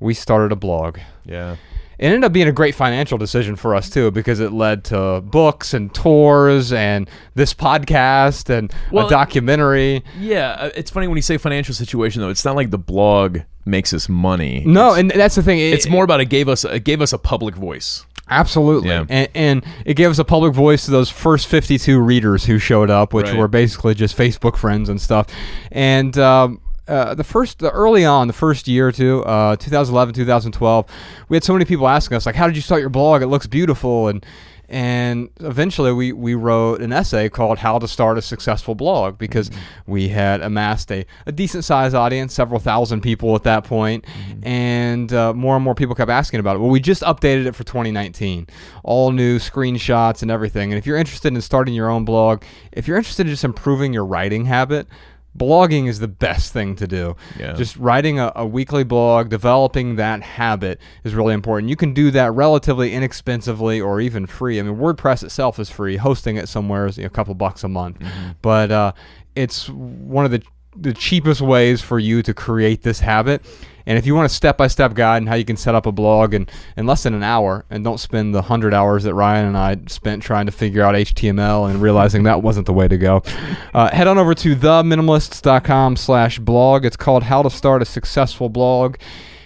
[0.00, 0.98] We started a blog.
[1.24, 1.56] yeah.
[2.02, 5.20] It ended up being a great financial decision for us too because it led to
[5.20, 10.02] books and tours and this podcast and Well, a documentary.
[10.18, 12.28] Yeah, uh, it's funny when you say financial situation though.
[12.30, 14.64] It's not like the blog makes us money.
[14.66, 15.60] No, and that's the thing.
[15.60, 18.04] It- It's more about it gave us it gave us a public voice.
[18.28, 19.04] absolutely, Yeah.
[19.08, 22.90] and, and it gave us a public voice to those first fifty-two readers who showed
[22.90, 23.36] up, which Right.
[23.38, 25.26] were basically just Facebook friends and stuff.
[25.70, 30.14] And um, uh, the first, the early on, the first year or two, uh, 2011,
[30.14, 30.86] 2012,
[31.28, 33.22] we had so many people asking us like, "How did you start your blog?
[33.22, 34.24] It looks beautiful." and
[34.72, 39.50] and eventually we, we wrote an essay called How to Start a Successful Blog because
[39.86, 44.06] we had amassed a, a decent sized audience, several thousand people at that point,
[44.42, 46.60] and uh, more and more people kept asking about it.
[46.60, 48.46] Well, we just updated it for 2019,
[48.82, 50.72] all new screenshots and everything.
[50.72, 53.92] And if you're interested in starting your own blog, if you're interested in just improving
[53.92, 54.88] your writing habit,
[55.36, 57.16] blogging is the best thing to do.
[57.38, 57.52] Yeah.
[57.54, 61.70] Just writing a, a weekly blog, developing that habit is really important.
[61.70, 64.58] You can do that relatively inexpensively or even free.
[64.58, 65.96] I mean, WordPress itself is free.
[65.96, 67.98] Hosting it somewhere is you know, a couple bucks a month,
[68.42, 68.92] but uh,
[69.34, 70.42] it's one of the
[70.74, 73.44] the cheapest ways for you to create this habit.
[73.86, 76.34] And if you want a step-by-step guide on how you can set up a blog
[76.34, 79.56] in, in less than an hour, and don't spend the hundred hours that Ryan and
[79.56, 83.22] I spent trying to figure out HTML and realizing that wasn't the way to go,
[83.74, 86.84] uh, head on over to theminimalists.com slash blog.
[86.84, 88.96] It's called How to Start a Successful Blog.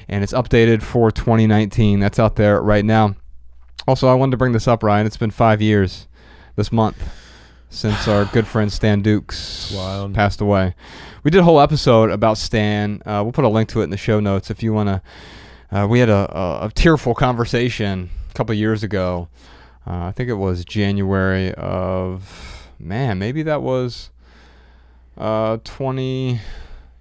[0.08, 2.00] and it's updated for 2019.
[2.00, 3.16] That's out there right now.
[3.88, 5.06] Also, I wanted to bring this up, Ryan.
[5.06, 6.06] It's been five years
[6.56, 6.96] this month
[7.70, 9.72] since our good friend Stan Dukes
[10.14, 10.74] passed away.
[11.26, 13.02] We did a whole episode about Stan.
[13.04, 15.76] Uh, we'll put a link to it in the show notes if you want to.
[15.76, 19.26] Uh, we had a, a, a tearful conversation a couple years ago.
[19.84, 24.10] Uh, I think it was January of man, maybe that was
[25.18, 26.40] uh 20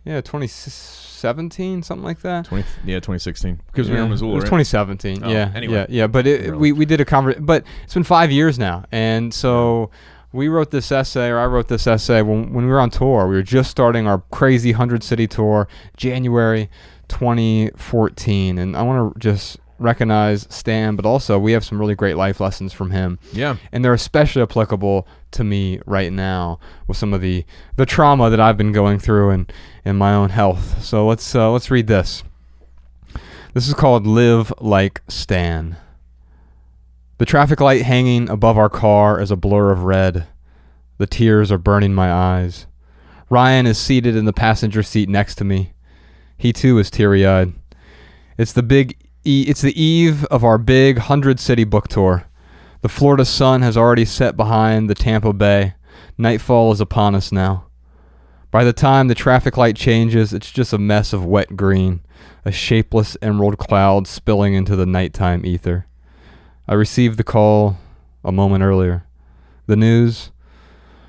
[0.05, 2.45] yeah, 2017, something like that.
[2.45, 3.61] 20, yeah, 2016.
[3.67, 4.63] Because we yeah, were in it Missoula, was right?
[4.63, 5.23] 2017.
[5.23, 5.73] Oh, yeah, anyway.
[5.75, 6.07] yeah, yeah.
[6.07, 9.91] But it, we we did a conver- But it's been five years now, and so
[10.35, 13.27] we wrote this essay, or I wrote this essay when when we were on tour.
[13.27, 15.67] We were just starting our crazy hundred city tour,
[15.97, 16.69] January
[17.07, 22.15] 2014, and I want to just recognize Stan, but also we have some really great
[22.15, 23.57] life lessons from him Yeah.
[23.73, 27.43] and they're especially applicable to me right now with some of the
[27.75, 29.51] the trauma that I've been going through and
[29.83, 30.81] in my own health.
[30.83, 32.23] So let's uh, let's read this.
[33.53, 35.75] This is called "Live Like Stan."
[37.17, 40.27] The traffic light hanging above our car is a blur of red.
[40.97, 42.67] The tears are burning my eyes.
[43.29, 45.71] Ryan is seated in the passenger seat next to me.
[46.37, 47.53] He too is teary-eyed.
[48.37, 52.25] It's the big e- it's the eve of our big 100 city book tour.
[52.81, 55.75] The Florida sun has already set behind the Tampa Bay.
[56.17, 57.67] Nightfall is upon us now.
[58.51, 62.01] By the time the traffic light changes, it's just a mess of wet green,
[62.43, 65.87] a shapeless emerald cloud spilling into the nighttime ether.
[66.67, 67.77] I received the call
[68.23, 69.05] a moment earlier.
[69.67, 70.31] The news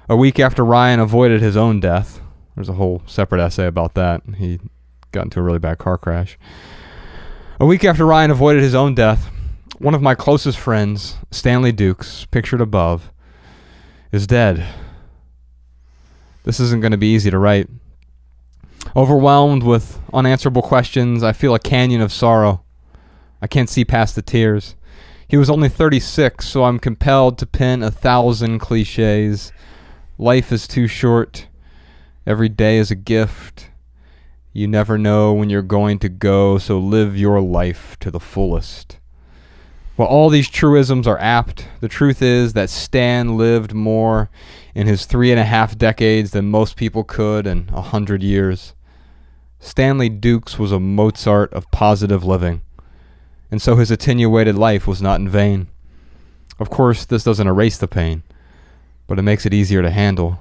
[0.08, 2.20] a week after Ryan avoided his own death.
[2.54, 4.22] There's a whole separate essay about that.
[4.36, 4.60] He
[5.12, 6.38] got into a really bad car crash.
[7.58, 9.30] A week after Ryan avoided his own death,
[9.78, 13.10] one of my closest friends, Stanley Dukes, pictured above,
[14.12, 14.66] is dead.
[16.44, 17.68] This isn't going to be easy to write.
[18.94, 22.62] Overwhelmed with unanswerable questions, I feel a canyon of sorrow.
[23.42, 24.75] I can't see past the tears.
[25.28, 29.52] He was only 36, so I'm compelled to pen a thousand cliches.
[30.18, 31.48] Life is too short.
[32.24, 33.70] Every day is a gift.
[34.52, 38.98] You never know when you're going to go, so live your life to the fullest.
[39.96, 44.30] While all these truisms are apt, the truth is that Stan lived more
[44.74, 48.74] in his three and a half decades than most people could in a hundred years.
[49.58, 52.60] Stanley Dukes was a Mozart of positive living,
[53.56, 55.68] and so his attenuated life was not in vain.
[56.58, 58.22] Of course, this doesn't erase the pain,
[59.06, 60.40] but it makes it easier to handle.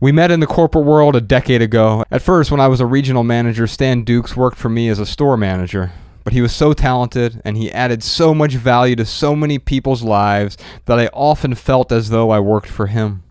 [0.00, 2.02] We met in the corporate world a decade ago.
[2.10, 5.04] At first, when I was a regional manager, Stan Dukes worked for me as a
[5.04, 5.92] store manager.
[6.24, 10.02] But he was so talented and he added so much value to so many people's
[10.02, 13.22] lives that I often felt as though I worked for him.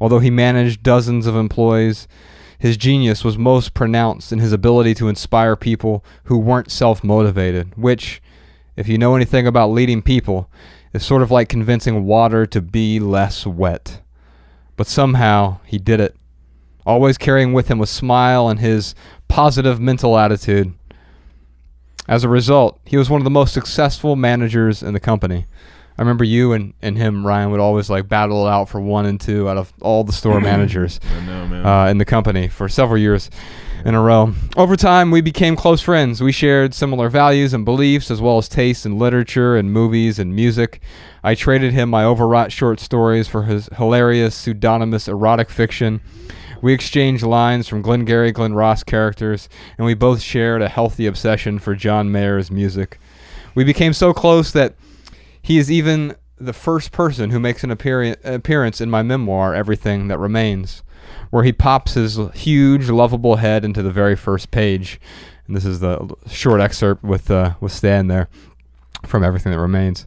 [0.00, 2.08] Although he managed dozens of employees,
[2.58, 7.76] his genius was most pronounced in his ability to inspire people who weren't self motivated,
[7.76, 8.22] which,
[8.76, 10.50] if you know anything about leading people,
[10.92, 14.00] it's sort of like convincing water to be less wet.
[14.76, 16.16] But somehow he did it,
[16.86, 18.94] always carrying with him a smile and his
[19.28, 20.74] positive mental attitude.
[22.06, 25.46] As a result, he was one of the most successful managers in the company.
[25.96, 29.06] I remember you and, and him, Ryan, would always like battle it out for one
[29.06, 31.66] and two out of all the store managers I know, man.
[31.66, 33.30] uh, in the company for several years
[33.84, 34.32] in a row.
[34.56, 36.22] Over time, we became close friends.
[36.22, 40.34] We shared similar values and beliefs, as well as tastes in literature and movies and
[40.34, 40.80] music.
[41.22, 46.00] I traded him my overwrought short stories for his hilarious pseudonymous erotic fiction.
[46.62, 51.58] We exchanged lines from Glengarry Glen Ross characters, and we both shared a healthy obsession
[51.58, 52.98] for John Mayer's music.
[53.54, 54.74] We became so close that
[55.44, 60.08] he is even the first person who makes an appear- appearance in my memoir, Everything
[60.08, 60.82] That Remains,
[61.28, 64.98] where he pops his huge, lovable head into the very first page.
[65.46, 68.30] And this is the short excerpt with uh, with Stan there
[69.04, 70.06] from Everything That Remains.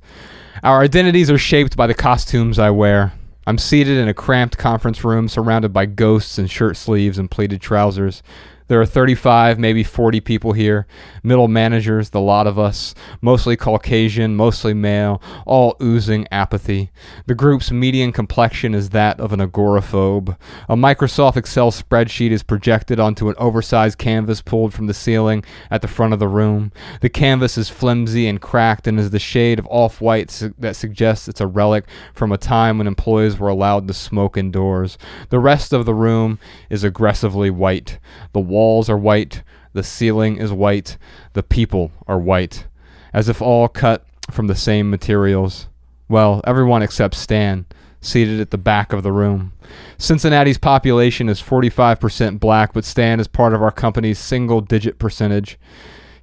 [0.64, 3.14] Our identities are shaped by the costumes I wear.
[3.46, 7.62] I'm seated in a cramped conference room surrounded by ghosts in shirt sleeves and pleated
[7.62, 8.24] trousers.
[8.68, 10.88] There are 35, maybe 40 people here.
[11.24, 16.92] Middle managers, the lot of us, mostly Caucasian, mostly male, all oozing apathy.
[17.28, 20.36] The group's median complexion is that of an agoraphobe.
[20.68, 25.82] A Microsoft Excel spreadsheet is projected onto an oversized canvas pulled from the ceiling at
[25.82, 26.74] the front of the room.
[27.00, 30.76] The canvas is flimsy and cracked and is the shade of off white su- that
[30.76, 34.98] suggests it's a relic from a time when employees were allowed to smoke indoors.
[35.30, 36.40] The rest of the room
[36.70, 38.00] is aggressively white.
[38.34, 39.44] The walls are white,
[39.74, 40.98] the ceiling is white,
[41.34, 42.66] the people are white,
[43.14, 45.68] as if all cut from the same materials.
[46.10, 47.68] Well, everyone except Stan,
[48.02, 49.54] seated at the back of the room.
[50.00, 55.60] Cincinnati's population is 45% black, but Stan is part of our company's single digit percentage.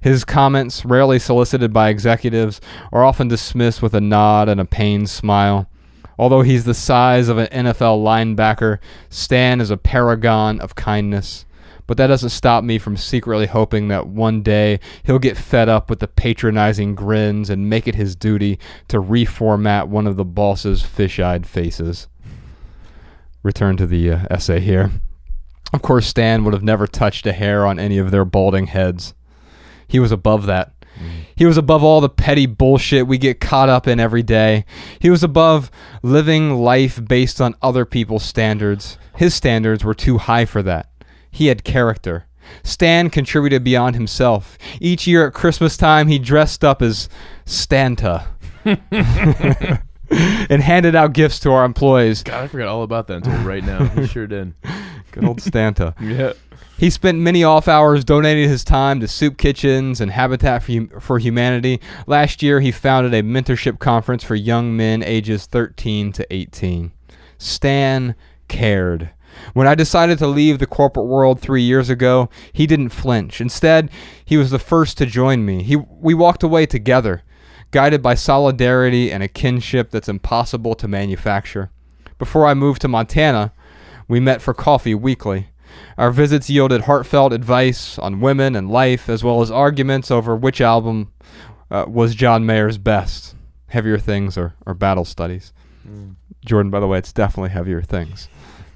[0.01, 2.59] His comments, rarely solicited by executives,
[2.91, 5.69] are often dismissed with a nod and a pained smile.
[6.19, 8.79] Although he's the size of an NFL linebacker,
[9.09, 11.45] Stan is a paragon of kindness.
[11.87, 15.89] But that doesn't stop me from secretly hoping that one day he'll get fed up
[15.89, 20.81] with the patronizing grins and make it his duty to reformat one of the boss's
[20.81, 22.07] fish eyed faces.
[23.43, 24.91] Return to the uh, essay here.
[25.73, 29.13] Of course, Stan would have never touched a hair on any of their balding heads.
[29.87, 30.71] He was above that.
[31.35, 34.65] He was above all the petty bullshit we get caught up in every day.
[34.99, 35.69] He was above
[36.01, 38.97] living life based on other people's standards.
[39.17, 40.89] His standards were too high for that.
[41.35, 42.27] He had character.
[42.63, 44.57] Stan contributed beyond himself.
[44.79, 47.09] Each year at Christmas time, he dressed up as
[47.45, 48.25] Stanta
[48.63, 52.23] and handed out gifts to our employees.
[52.23, 53.83] God, I forgot all about that until right now.
[53.85, 54.53] He sure did.
[55.11, 55.93] Good old Stanta.
[55.99, 56.31] Yeah.
[56.77, 60.91] He spent many off hours donating his time to soup kitchens and Habitat for, Hum-
[61.01, 61.81] for Humanity.
[62.07, 66.93] Last year, he founded a mentorship conference for young men ages 13 to 18.
[67.37, 68.15] Stan
[68.47, 69.09] cared.
[69.53, 73.41] When I decided to leave the corporate world three years ago, he didn't flinch.
[73.41, 73.89] Instead,
[74.23, 75.63] he was the first to join me.
[75.63, 77.23] He, we walked away together,
[77.71, 81.71] guided by solidarity and a kinship that's impossible to manufacture.
[82.17, 83.53] Before I moved to Montana,
[84.07, 85.47] we met for coffee weekly.
[85.97, 90.61] Our visits yielded heartfelt advice on women and life, as well as arguments over which
[90.61, 91.11] album
[91.69, 93.35] uh, was John Mayer's best
[93.67, 95.51] Heavier Things or, or Battle Studies.
[96.45, 98.29] Jordan, by the way, it's definitely Heavier Things,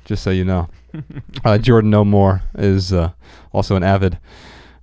[0.10, 0.68] just so you know.
[1.45, 3.12] uh, Jordan No More is uh,
[3.53, 4.18] also an avid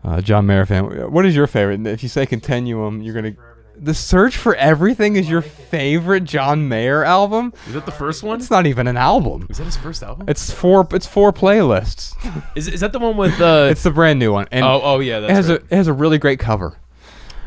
[0.05, 1.11] uh, John Mayer fan.
[1.13, 1.85] What is your favorite?
[1.87, 3.41] If you say Continuum, you're going to.
[3.79, 7.53] The Search for Everything is your favorite John Mayer album?
[7.67, 8.39] Is that the first one?
[8.39, 9.47] It's not even an album.
[9.51, 10.27] Is that his first album?
[10.31, 10.89] It's four.
[10.93, 12.15] It's four playlists.
[12.57, 13.39] Is, is that the one with?
[13.39, 15.61] Uh, It's the brand new one, and oh, oh yeah, it has right.
[15.61, 16.79] a it has a really great cover.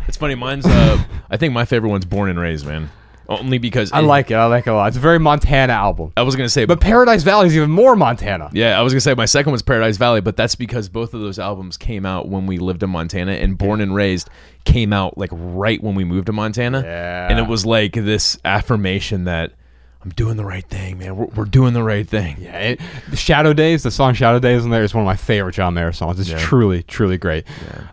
[0.07, 0.35] It's funny.
[0.35, 0.67] Mine's.
[0.67, 1.01] Uh,
[1.31, 2.91] I think my favorite one's Born and Raised, man.
[3.29, 4.33] Only because I like it.
[4.33, 4.87] I like it a lot.
[4.87, 7.95] It's a very Montana album, I was gonna say, but Paradise Valley is even more
[7.95, 8.49] Montana.
[8.53, 11.21] yeah, I was gonna say my second was Paradise Valley, but that's because both of
[11.21, 14.29] those albums came out when we lived in Montana, and Born and Raised
[14.65, 16.81] came out like right when we moved to Montana.
[16.83, 17.27] Yeah.
[17.29, 19.53] and it was like this affirmation that
[20.03, 21.15] I'm doing the right thing, man.
[21.15, 22.37] We're, we're doing the right thing.
[22.39, 22.79] Yeah, it,
[23.13, 25.91] Shadow Days, the song Shadow Days in there is one of my favorite John Mayer
[25.91, 26.19] songs.
[26.19, 26.37] It's Yeah.
[26.39, 27.45] truly, truly great.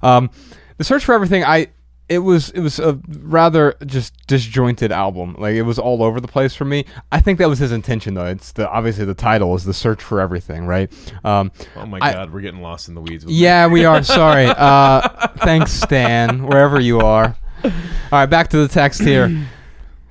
[0.02, 0.30] Um,
[0.78, 1.66] the Search for Everything, I
[2.08, 5.34] it was it was a rather just disjointed album.
[5.38, 6.84] Like it was all over the place for me.
[7.10, 8.26] I think that was his intention though.
[8.26, 10.92] It's the obviously the title is the Search for Everything, right?
[11.24, 13.24] Um, Oh my I- God, we're getting lost in the weeds.
[13.24, 14.02] With yeah, we are.
[14.02, 14.46] Sorry.
[14.56, 17.36] Uh, thanks, Stan, wherever you are.
[17.64, 17.70] All
[18.12, 19.44] right, back to the text here.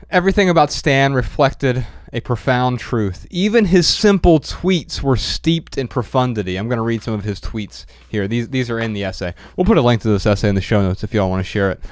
[0.09, 1.85] Everything about Stan reflected
[2.15, 3.27] a profound truth.
[3.29, 6.55] Even his simple tweets were steeped in profundity.
[6.55, 8.25] I'm going to read some of his tweets here.
[8.25, 9.35] These these are in the essay.
[9.55, 11.49] We'll put a link to this essay in the show notes if y'all want to
[11.49, 11.83] share it.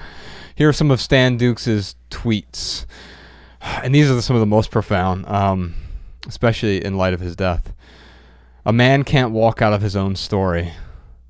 [0.55, 2.85] Here are some of Stan Dukes' tweets,
[3.61, 5.75] and these are some of the most profound, um,
[6.25, 7.73] especially in light of his death.
[8.65, 10.71] A man can't walk out of his own story.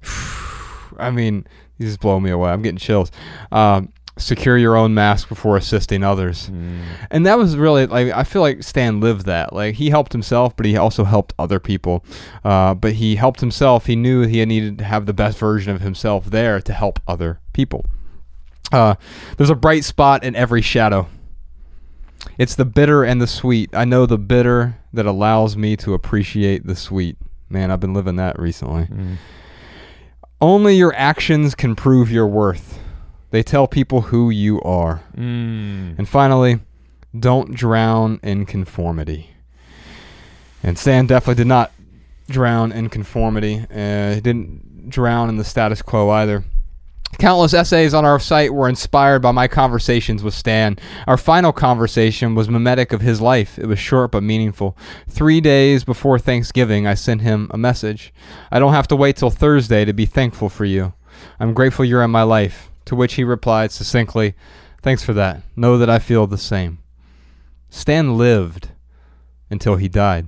[1.00, 1.48] I mean,
[1.80, 2.52] these blow me away.
[2.52, 3.12] I'm getting chills.
[3.52, 6.50] Um, secure your own mask before assisting others,
[7.12, 9.54] and that was really like I feel like Stan lived that.
[9.54, 12.06] Like he helped himself, but he also helped other people.
[12.44, 13.86] Uh, but he helped himself.
[13.88, 17.40] He knew he needed to have the best version of himself there to help other
[17.54, 17.86] people.
[18.72, 18.96] Uh,
[19.38, 21.08] there's a bright spot in every shadow.
[22.38, 23.70] It's the bitter and the sweet.
[23.76, 27.18] I know the bitter that allows me to appreciate the sweet.
[27.50, 28.88] Man, I've been living that recently.
[30.42, 32.80] Only your actions can prove your worth.
[33.34, 35.02] They tell people who you are.
[35.18, 35.98] Mm.
[35.98, 36.60] And finally,
[37.20, 39.32] don't drown in conformity.
[40.62, 41.72] And Stan definitely did not
[42.30, 43.66] drown in conformity.
[43.72, 46.44] Uh, he didn't drown in the status quo either.
[47.18, 50.78] Countless essays on our site were inspired by my conversations with Stan.
[51.08, 53.58] Our final conversation was mimetic of his life.
[53.58, 54.78] It was short but meaningful.
[55.10, 58.14] Three days before Thanksgiving, I sent him a message.
[58.52, 60.94] I don't have to wait till Thursday to be thankful for you.
[61.40, 62.70] I'm grateful you're in my life.
[62.86, 64.36] To which he replied succinctly,
[64.82, 65.44] Thanks for that.
[65.56, 66.80] Know that I feel the same.
[67.70, 68.70] Stan lived
[69.50, 70.28] until he died.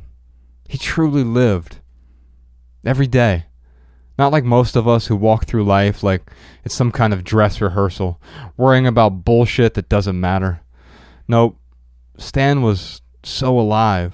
[0.68, 1.80] He truly lived.
[2.86, 3.46] Every day.
[4.18, 6.32] Not like most of us who walk through life like
[6.64, 8.22] it's some kind of dress rehearsal,
[8.56, 10.62] worrying about bullshit that doesn't matter.
[11.28, 11.58] Nope.
[12.18, 14.14] Stan was so alive.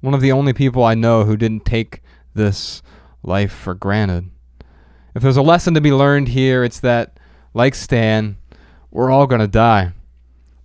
[0.00, 2.02] One of the only people I know who didn't take
[2.34, 2.82] this
[3.22, 4.30] life for granted.
[5.14, 7.18] If there's a lesson to be learned here, it's that,
[7.54, 8.36] like Stan,
[8.90, 9.92] we're all going to die.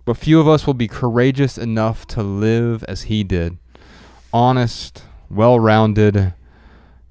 [0.04, 3.58] But few of us will be courageous enough to live as he did.
[4.32, 6.32] Honest, well rounded,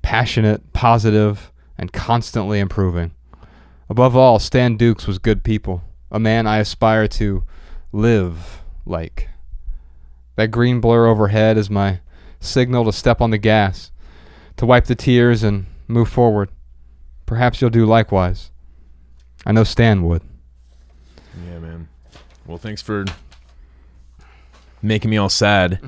[0.01, 3.11] passionate, positive, and constantly improving.
[3.89, 7.43] Above all, Stan Dukes was good people, a man I aspire to
[7.91, 9.29] live like.
[10.35, 11.99] That green blur overhead is my
[12.39, 13.91] signal to step on the gas,
[14.57, 16.49] to wipe the tears and move forward.
[17.25, 18.51] Perhaps you'll do likewise.
[19.47, 20.21] I know Stan would.
[21.47, 21.87] Yeah, man.
[22.45, 23.05] Well, thanks for
[24.81, 25.79] making me all sad.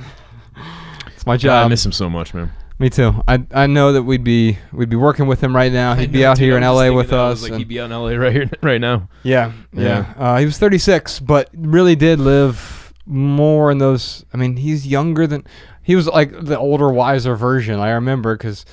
[1.08, 1.66] It's my job.
[1.66, 2.54] I miss him so much, man.
[2.80, 3.22] Me too.
[3.28, 5.94] I I know that we'd be we'd be working with him right now.
[5.94, 7.44] He'd be out here in LA with us.
[7.44, 9.10] Like he'd be out in LA right here, right now.
[9.24, 9.84] yeah, yeah.
[9.84, 10.14] Yeah.
[10.18, 14.24] Uh, he was 36, but really did live more in those.
[14.34, 15.46] I mean, he's younger than
[15.84, 17.78] he was like the older, wiser version.
[17.82, 18.64] I remember because,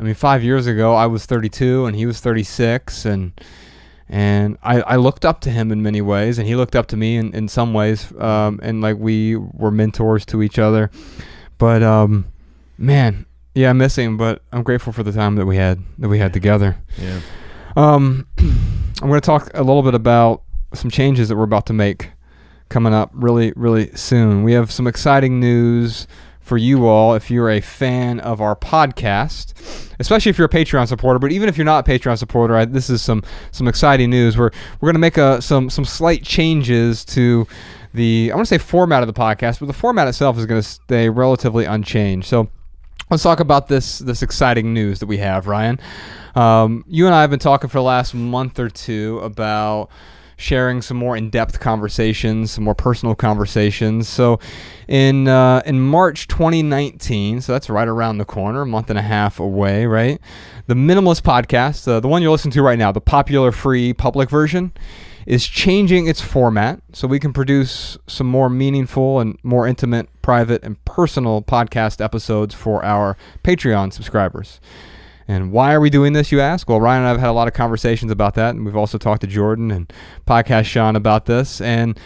[0.00, 3.30] I mean, five years ago I was 32 and he was 36, and
[4.08, 6.96] and I, I looked up to him in many ways, and he looked up to
[6.96, 10.90] me in, in some ways, um, and like we were mentors to each other.
[11.58, 12.26] But um,
[12.78, 16.08] man, yeah, I miss him, but I'm grateful for the time that we had that
[16.08, 16.76] we had together.
[16.98, 17.20] Yeah.
[17.76, 20.42] Um, I'm going to talk a little bit about
[20.74, 22.10] some changes that we're about to make
[22.68, 24.42] coming up really, really soon.
[24.42, 26.06] We have some exciting news
[26.42, 29.54] for you all if you're a fan of our podcast,
[29.98, 31.18] especially if you're a Patreon supporter.
[31.18, 33.22] But even if you're not a Patreon supporter, I, this is some
[33.52, 34.36] some exciting news.
[34.36, 37.46] We're we're going to make a, some some slight changes to
[37.94, 40.60] the I want to say format of the podcast, but the format itself is going
[40.60, 42.26] to stay relatively unchanged.
[42.26, 42.48] So
[43.10, 45.78] let's talk about this this exciting news that we have, Ryan.
[46.34, 49.90] Um, you and I have been talking for the last month or two about
[50.42, 54.08] sharing some more in-depth conversations, some more personal conversations.
[54.08, 54.40] So,
[54.88, 59.02] in uh, in March 2019, so that's right around the corner, a month and a
[59.02, 60.20] half away, right?
[60.66, 64.28] The Minimalist Podcast, uh, the one you're listening to right now, the popular free public
[64.28, 64.72] version,
[65.26, 70.62] is changing its format so we can produce some more meaningful and more intimate, private,
[70.64, 74.60] and personal podcast episodes for our Patreon subscribers.
[75.28, 76.68] And why are we doing this, you ask?
[76.68, 78.98] Well, Ryan and I have had a lot of conversations about that, and we've also
[78.98, 79.92] talked to Jordan and
[80.26, 81.60] podcast Sean about this.
[81.60, 81.98] And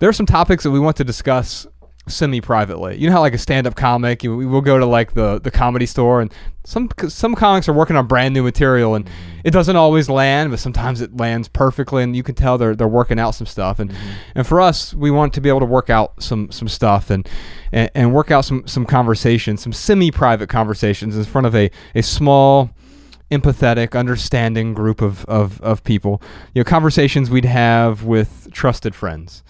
[0.00, 1.66] there are some topics that we want to discuss
[2.06, 2.98] semi-privately.
[2.98, 5.50] You know how like a stand-up comic, you, we will go to like the the
[5.50, 6.32] comedy store, and
[6.64, 9.40] some some comics are working on brand new material, and mm-hmm.
[9.44, 12.88] it doesn't always land, but sometimes it lands perfectly, and you can tell they're they're
[12.88, 13.78] working out some stuff.
[13.78, 14.10] And mm-hmm.
[14.34, 17.28] and for us, we want to be able to work out some some stuff and
[17.72, 22.02] and, and work out some some conversations, some semi-private conversations in front of a a
[22.02, 22.70] small
[23.30, 26.22] empathetic, understanding group of, of, of people.
[26.54, 29.42] You know, conversations we'd have with trusted friends.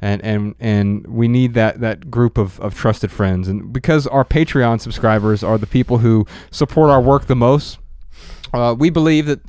[0.00, 3.48] And, and and we need that, that group of, of trusted friends.
[3.48, 7.78] And because our Patreon subscribers are the people who support our work the most,
[8.52, 9.40] uh, we believe that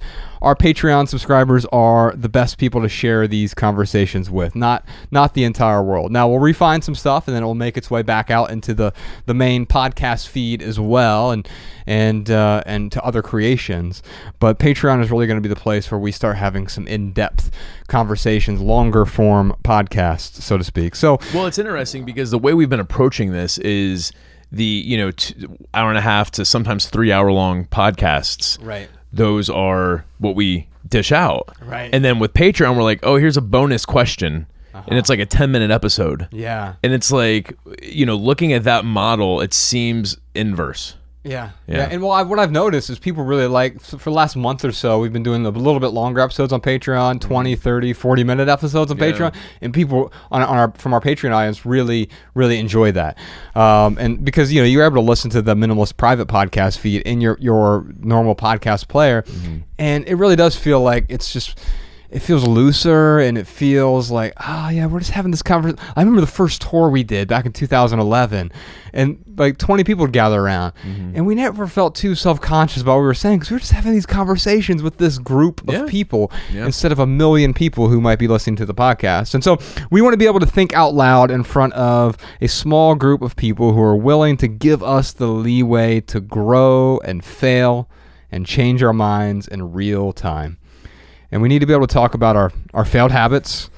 [0.42, 5.44] our Patreon subscribers are the best people to share these conversations with, not not the
[5.44, 6.12] entire world.
[6.12, 8.74] Now we'll refine some stuff, and then it will make its way back out into
[8.74, 8.94] the,
[9.26, 11.48] the main podcast feed as well, and
[11.86, 14.04] and uh, and to other creations.
[14.40, 17.14] But Patreon is really going to be the place where we start having some in
[17.14, 17.52] depth
[17.88, 20.96] conversations, longer form podcasts, so to speak.
[20.96, 24.12] So Well, it's interesting because the way we've been approaching this is
[24.52, 25.12] the you know
[25.74, 28.58] hour and a half to sometimes three hour long podcasts.
[28.64, 28.90] Right.
[29.14, 31.56] Those are what we dish out.
[31.62, 31.90] Right.
[31.94, 35.18] And then with Patreon, we're like, oh, here's a bonus question, and it's uh-huh.
[35.18, 36.28] like a ten minute episode.
[36.32, 40.96] yeah, And it's like, you know, looking at that model, it seems inverse.
[41.24, 41.88] Yeah, yeah, Yeah.
[41.92, 44.72] and well, I, what I've noticed is people really like for the last month or
[44.72, 48.48] so, we've been doing a little bit longer episodes on Patreon, 20, 30, 40 minute
[48.48, 49.12] episodes on Yeah.
[49.12, 53.18] Patreon, and people on, on our from our Patreon audience really, really enjoy that.
[53.56, 57.02] Um, and because you know you're able to listen to the minimalist private podcast feed
[57.02, 59.26] in your your normal podcast player,
[59.78, 61.60] and it really does feel like it's just.
[62.10, 65.78] It feels looser and it feels like, oh, yeah, we're just having this conversation.
[65.96, 68.50] I remember the first tour we did back in 2011,
[68.94, 71.12] and like 20 people would gather around, mm-hmm.
[71.16, 73.60] and we never felt too self conscious about what we were saying because we were
[73.60, 75.86] just having these conversations with this group of Yeah.
[75.88, 76.66] people Yeah.
[76.66, 79.34] instead of a million people who might be listening to the podcast.
[79.34, 79.58] And so
[79.92, 83.22] we want to be able to think out loud in front of a small group
[83.22, 87.90] of people who are willing to give us the leeway to grow and fail
[88.32, 90.58] and change our minds in real time.
[91.32, 93.70] And we need to be able to talk about our, our failed habits,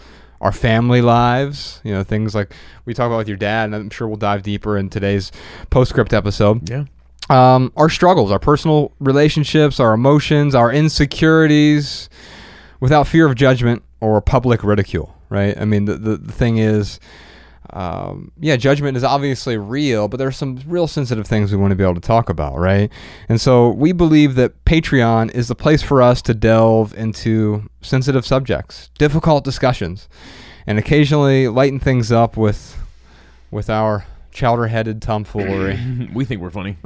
[0.42, 2.54] our family lives, you know, things like
[2.86, 5.32] we talk about with your dad, and I'm sure we'll dive deeper in today's
[5.70, 6.86] postscript episode Yeah.
[7.30, 12.10] um, our struggles, our personal relationships, our emotions, our insecurities,
[12.80, 15.16] without fear of judgment or public ridicule.
[15.30, 15.56] Right?
[15.60, 17.00] I mean, the the, the thing is,
[17.74, 21.76] um, yeah, judgment is obviously real, but there's some real sensitive things we want to
[21.76, 22.92] be able to talk about, right?
[23.28, 28.26] And so we believe that Patreon is the place for us to delve into sensitive
[28.26, 30.10] subjects, difficult discussions,
[30.68, 32.76] and occasionally lighten things up with
[33.52, 35.80] with our chowder-headed tomfoolery.
[36.14, 36.78] we think we're funny.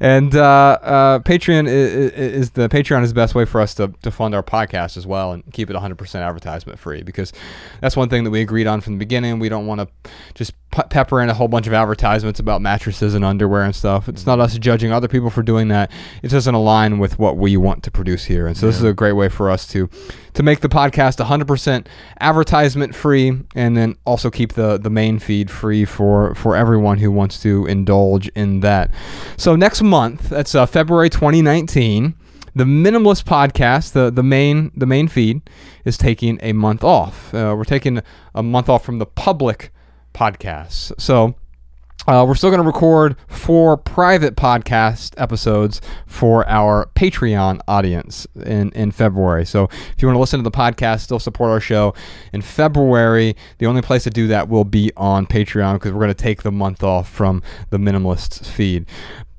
[0.00, 3.92] and uh, uh, Patreon is, is the Patreon is the best way for us to,
[4.02, 7.32] to fund our podcast as well and keep it 100% advertisement free because
[7.80, 9.38] that's one thing that we agreed on from the beginning.
[9.38, 13.14] We don't want to just pe- pepper in a whole bunch of advertisements about mattresses
[13.14, 14.08] and underwear and stuff.
[14.08, 15.90] It's not us judging other people for doing that.
[16.22, 18.46] It doesn't align with what we want to produce here.
[18.46, 19.88] And so this is a great way for us to
[20.34, 21.86] to make the podcast 100%
[22.20, 27.10] advertisement free and then also keep the the main feed free for for everyone who
[27.10, 28.90] wants to indulge in that.
[29.36, 32.14] So next month, that's uh, February 2019,
[32.54, 35.42] the Minimalist podcast, the the main the main feed
[35.84, 37.32] is taking a month off.
[37.34, 38.00] Uh, we're taking
[38.34, 39.72] a month off from the public
[40.14, 40.92] podcasts.
[41.00, 41.34] So
[42.06, 48.70] uh, we're still going to record four private podcast episodes for our Patreon audience in,
[48.72, 49.44] in February.
[49.44, 51.94] So if you want to listen to the podcast, still support our show
[52.32, 56.08] in February, the only place to do that will be on Patreon because we're going
[56.08, 58.86] to take the month off from the Minimalist feed.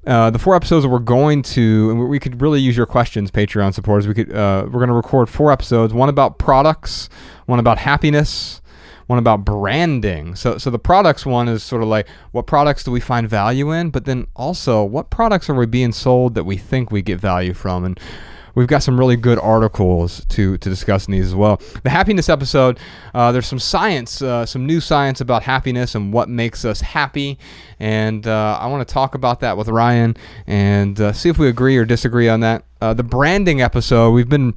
[0.05, 3.29] Uh, the four episodes that we're going to, and we could really use your questions,
[3.29, 4.07] Patreon supporters.
[4.07, 7.07] We could, uh, we're going to record four episodes: one about products,
[7.45, 8.60] one about happiness,
[9.11, 10.35] one about branding.
[10.35, 13.73] So, so the products one is sort of like what products do we find value
[13.73, 17.19] in, but then also what products are we being sold that we think we get
[17.19, 17.99] value from, and
[18.55, 21.59] we've got some really good articles to to discuss in these as well.
[21.83, 22.79] The happiness episode,
[23.13, 27.37] uh, there's some science, uh, some new science about happiness and what makes us happy,
[27.81, 30.15] and uh, I want to talk about that with Ryan
[30.47, 32.63] and uh, see if we agree or disagree on that.
[32.79, 34.55] Uh, the branding episode, we've been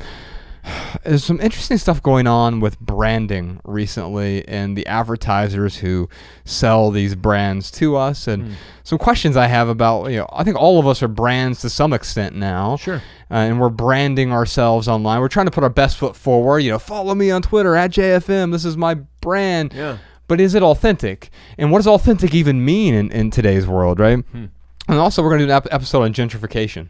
[1.05, 6.09] there's some interesting stuff going on with branding recently and the advertisers who
[6.45, 10.57] sell these brands to us and some questions I have about you know I think
[10.57, 12.77] all of us are brands to some extent now.
[12.77, 12.97] Sure.
[13.31, 15.21] uh, and we're branding ourselves online.
[15.21, 17.91] We're trying to put our best foot forward you know follow me on Twitter at
[17.91, 19.73] JFM this is my brand.
[19.75, 19.99] Yeah.
[20.29, 21.31] but is it authentic?
[21.59, 24.25] And what does authentic even mean in, in today's world right?
[24.33, 24.51] And
[24.89, 26.89] also we're going to do an ep- episode on gentrification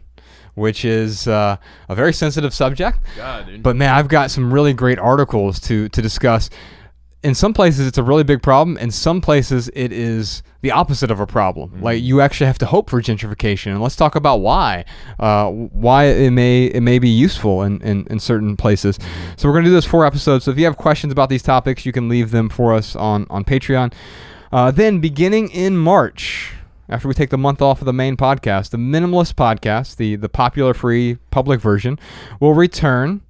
[0.55, 4.99] which is uh, a very sensitive subject God, but man, I've got some really great
[4.99, 6.49] articles to to discuss.
[7.23, 8.77] In some places, it's a really big problem.
[8.77, 11.81] In some places, it is the opposite of a problem.
[11.81, 14.85] Like you actually have to hope for gentrification, and let's talk about why.
[15.19, 18.99] Uh, why it may it may be useful in, in, in certain places.
[19.37, 20.45] So we're gonna do those four episodes.
[20.45, 23.25] So if you have questions about these topics, you can leave them for us on
[23.29, 23.93] on Patreon.
[24.51, 26.54] Uh, then beginning in March,
[26.89, 30.29] after we take the month off of the main podcast, the Minimalist podcast, the the
[30.29, 31.99] popular free public version,
[32.39, 33.21] will return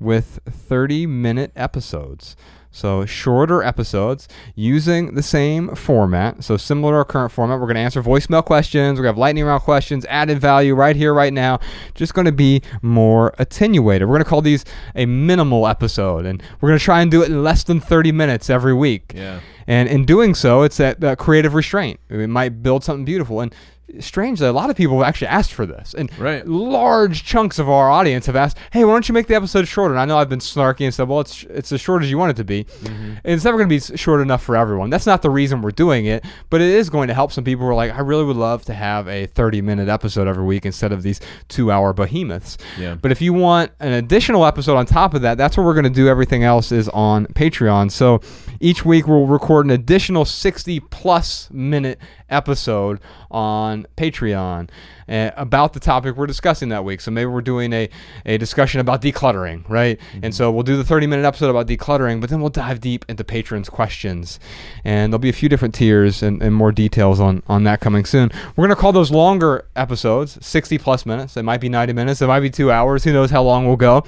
[0.00, 2.36] with 30 minute episodes.
[2.72, 6.42] So shorter episodes using the same format.
[6.42, 8.98] So similar to our current format, we're going to answer voicemail questions.
[8.98, 11.60] We're going to have lightning round questions, added value right here, right now.
[11.94, 14.08] Just going to be more attenuated.
[14.08, 14.64] We're going to call these
[14.96, 18.10] a minimal episode, and we're going to try and do it in less than 30
[18.10, 19.12] minutes every week.
[19.14, 19.40] Yeah.
[19.66, 22.00] And in doing so, it's that, that creative restraint.
[22.08, 23.40] It might build something beautiful.
[23.40, 23.54] And
[24.00, 25.94] strangely, a lot of people have actually asked for this.
[25.94, 26.46] And Right.
[26.46, 29.94] large chunks of our audience have asked, hey, why don't you make the episode shorter?
[29.94, 32.18] And I know I've been snarky and said, well, it's, it's as short as you
[32.18, 32.64] want it to be.
[32.64, 32.92] Mm-hmm.
[32.92, 34.90] And it's never going to be short enough for everyone.
[34.90, 37.64] That's not the reason we're doing it, but it is going to help some people
[37.64, 40.64] who are like, I really would love to have a 30 minute episode every week
[40.66, 42.58] instead of these two hour behemoths.
[42.78, 42.94] Yeah.
[42.94, 45.84] But if you want an additional episode on top of that, that's where we're going
[45.84, 47.90] to do everything else is on Patreon.
[47.90, 48.20] So
[48.62, 51.98] each week we'll record an additional 60 plus minute
[52.30, 54.70] episode on Patreon
[55.08, 57.00] uh, about the topic we're discussing that week.
[57.00, 57.88] So maybe we're doing a,
[58.24, 59.98] a discussion about decluttering, right?
[60.22, 63.04] And so we'll do the 30 minute episode about decluttering, but then we'll dive deep
[63.08, 64.38] into patrons' questions.
[64.84, 68.04] And there'll be a few different tiers and, and more details on, on that coming
[68.04, 68.30] soon.
[68.54, 71.36] We're going to call those longer episodes, 60 plus minutes.
[71.36, 73.02] It might be 90 minutes, it might be two hours.
[73.02, 74.04] Who knows how long we'll go.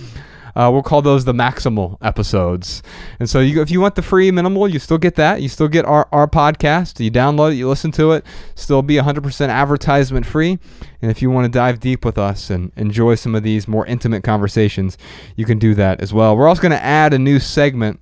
[0.57, 2.83] Uh, we'll call those the maximal episodes.
[3.19, 5.43] And so, you, if you want the free minimal, you still get that.
[5.43, 7.03] You still get our, our podcast.
[7.03, 8.25] You download it, you listen to it,
[8.55, 10.59] still be 100% advertisement free.
[11.03, 13.85] And if you want to dive deep with us and enjoy some of these more
[13.87, 14.97] intimate conversations,
[15.37, 16.37] you can do that as well.
[16.37, 18.01] We're also going to add a new segment.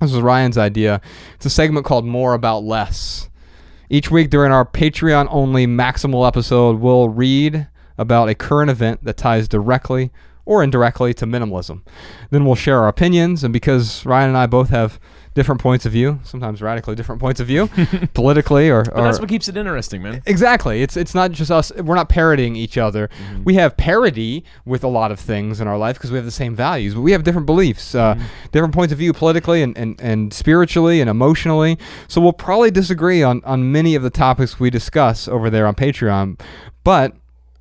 [0.00, 1.00] This was Ryan's idea.
[1.34, 3.28] It's a segment called More About Less.
[3.90, 9.16] Each week during our Patreon only maximal episode, we'll read about a current event that
[9.16, 10.10] ties directly
[10.48, 11.82] or indirectly to minimalism.
[12.30, 14.98] Then we'll share our opinions, and because Ryan and I both have
[15.34, 17.68] different points of view, sometimes radically different points of view,
[18.14, 20.22] politically or, or that's what keeps it interesting, man.
[20.24, 20.82] Exactly.
[20.82, 21.70] It's it's not just us.
[21.76, 23.10] We're not parodying each other.
[23.44, 26.30] We have parody with a lot of things in our life because we have the
[26.30, 28.18] same values, but we have different beliefs, uh,
[28.50, 31.76] different points of view politically and, and, and spiritually and emotionally.
[32.08, 35.74] So we'll probably disagree on, on many of the topics we discuss over there on
[35.74, 36.40] Patreon.
[36.84, 37.14] But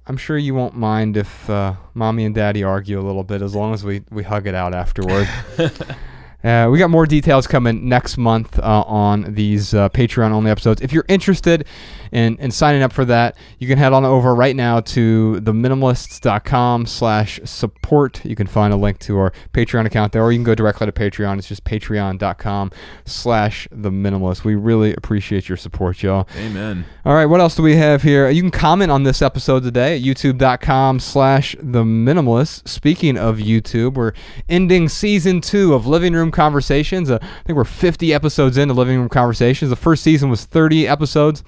[0.07, 3.53] I'm sure you won't mind if uh, mommy and daddy argue a little bit as
[3.53, 5.27] long as we, we hug it out afterward.
[6.47, 10.81] Uh, we got more details coming next month uh, on these uh, Patreon only episodes.
[10.81, 11.67] If you're interested
[12.13, 16.85] in, in signing up for that, you can head on over right now to theminimalists.com
[16.85, 18.23] slash support.
[18.23, 20.85] You can find a link to our Patreon account there, or you can go directly
[20.85, 21.37] to Patreon.
[21.37, 22.71] It's just patreon.com
[23.03, 24.45] slash the minimalist.
[24.45, 26.29] We really appreciate your support, y'all.
[26.37, 26.85] Amen.
[27.03, 28.29] All right, what else do we have here?
[28.29, 32.69] You can comment on this episode today at youtube.com slash the minimalist.
[32.69, 34.13] Speaking of YouTube, we're
[34.47, 37.09] ending season two of Living Room Conversations.
[37.09, 39.69] Uh, I think we're 50 episodes into Living Room Conversations.
[39.71, 41.43] The first season was 30 episodes.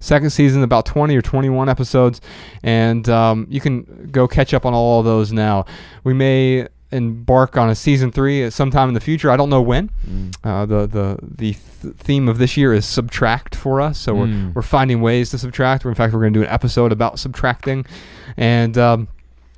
[0.00, 2.20] Second season, about 20 or 21 episodes.
[2.64, 5.64] And um, you can go catch up on all of those now.
[6.02, 9.30] We may embark on a season three at sometime in the future.
[9.30, 9.90] I don't know when.
[10.42, 14.50] Uh, the the the th- theme of this year is subtract for us, so we're
[14.54, 15.84] we're finding ways to subtract.
[15.84, 17.86] in fact, we're going to do an episode about subtracting,
[18.36, 18.76] and.
[18.76, 19.08] Um,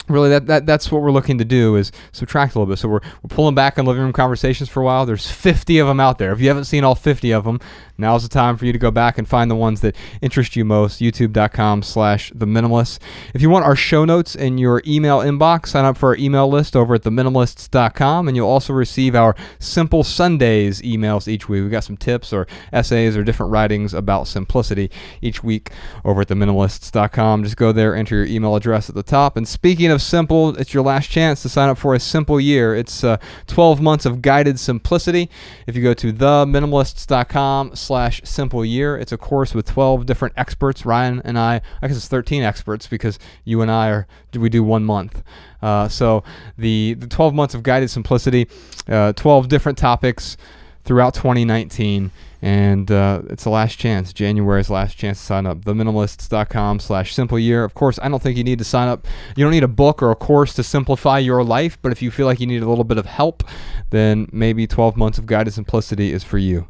[0.06, 2.78] Really, that, that that's what we're looking to do is subtract a little bit.
[2.78, 5.06] So we're, we're pulling back on living room conversations for a while.
[5.06, 6.32] There's 50 of them out there.
[6.32, 7.58] If you haven't seen all 50 of them,
[7.96, 10.64] now's the time for you to go back and find the ones that interest you
[10.64, 11.00] most.
[11.00, 12.98] YouTube.com slash the minimalist.
[13.32, 16.48] If you want our show notes in your email inbox, sign up for our email
[16.48, 21.64] list over at theminimalists.com, and you'll also receive our Simple Sundays emails each week.
[21.64, 24.90] We got some tips or essays or different writings about simplicity
[25.22, 25.70] each week
[26.04, 27.44] over at theminimalists.com.
[27.44, 29.38] Just go there, enter your email address at the top.
[29.38, 32.74] And speaking of simple, it's your last chance to sign up for a simple year.
[32.74, 35.30] It's uh, 12 months of guided simplicity.
[35.66, 40.84] If you go to theminimalists.com slash simple year, it's a course with 12 different experts.
[40.84, 44.62] Ryan and I, I guess it's 13 experts because you and I are, we do
[44.62, 45.22] one month.
[45.62, 46.24] Uh, so
[46.58, 48.48] the, the 12 months of guided simplicity,
[48.88, 50.36] uh, 12 different topics
[50.84, 52.10] throughout 2019
[52.42, 57.38] and uh, it's the last chance january's last chance to sign up theminimalists.com slash simple
[57.38, 59.06] year of course i don't think you need to sign up
[59.36, 62.10] you don't need a book or a course to simplify your life but if you
[62.10, 63.42] feel like you need a little bit of help
[63.90, 66.68] then maybe 12 months of guided simplicity is for you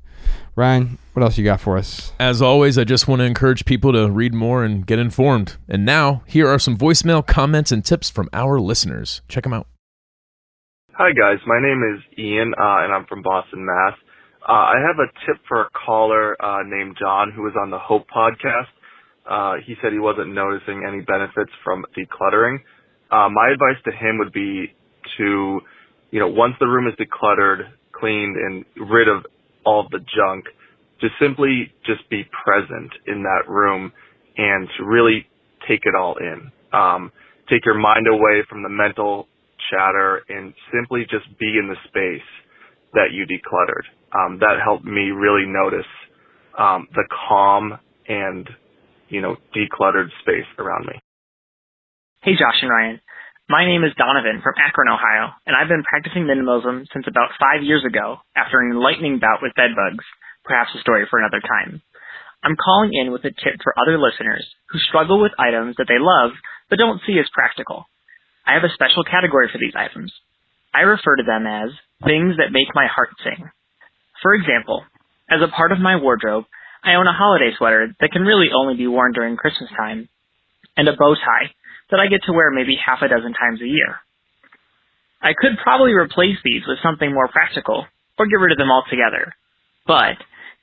[0.54, 3.92] ryan what else you got for us As always, I just want to encourage people
[3.92, 5.56] to read more and get informed.
[5.68, 9.22] And now, here are some voicemail comments and tips from our listeners.
[9.28, 9.68] Check them out.
[10.96, 13.98] Hi guys, my name is Ian, uh, and I'm from Boston, Mass.
[14.48, 17.80] Uh, I have a tip for a caller uh, named John who was on the
[17.80, 18.70] Hope podcast.
[19.28, 22.58] Uh, he said he wasn't noticing any benefits from decluttering.
[23.10, 24.72] Uh, my advice to him would be
[25.18, 25.60] to,
[26.12, 29.26] you know, once the room is decluttered, cleaned, and rid of
[29.66, 30.44] all of the junk,
[31.00, 33.92] to simply just be present in that room
[34.36, 35.26] and to really
[35.66, 36.52] take it all in.
[36.72, 37.10] Um,
[37.50, 39.26] take your mind away from the mental
[39.70, 42.26] chatter and simply just be in the space
[42.92, 43.86] that you decluttered.
[44.14, 45.88] Um, that helped me really notice
[46.58, 47.78] um, the calm
[48.08, 48.48] and
[49.08, 51.00] you know decluttered space around me.
[52.22, 53.00] Hey, Josh and Ryan.
[53.44, 57.60] My name is Donovan from Akron, Ohio, and I've been practicing minimalism since about five
[57.60, 60.04] years ago after an enlightening bout with bedbugs,
[60.48, 61.82] perhaps a story for another time.
[62.40, 66.00] I'm calling in with a tip for other listeners who struggle with items that they
[66.00, 66.32] love
[66.70, 67.84] but don't see as practical.
[68.46, 70.12] I have a special category for these items.
[70.74, 71.70] I refer to them as
[72.04, 73.48] things that make my heart sing.
[74.22, 74.84] For example,
[75.30, 76.44] as a part of my wardrobe,
[76.82, 80.08] I own a holiday sweater that can really only be worn during Christmas time,
[80.76, 81.54] and a bow tie
[81.90, 83.96] that I get to wear maybe half a dozen times a year.
[85.22, 87.86] I could probably replace these with something more practical,
[88.18, 89.32] or get rid of them altogether.
[89.86, 90.16] But,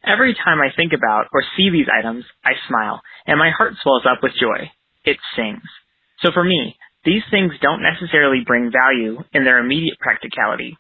[0.04, 4.06] every time I think about or see these items, I smile, and my heart swells
[4.06, 4.70] up with joy.
[5.04, 5.66] It sings.
[6.22, 10.78] So for me, these things don't necessarily bring value in their immediate practicality,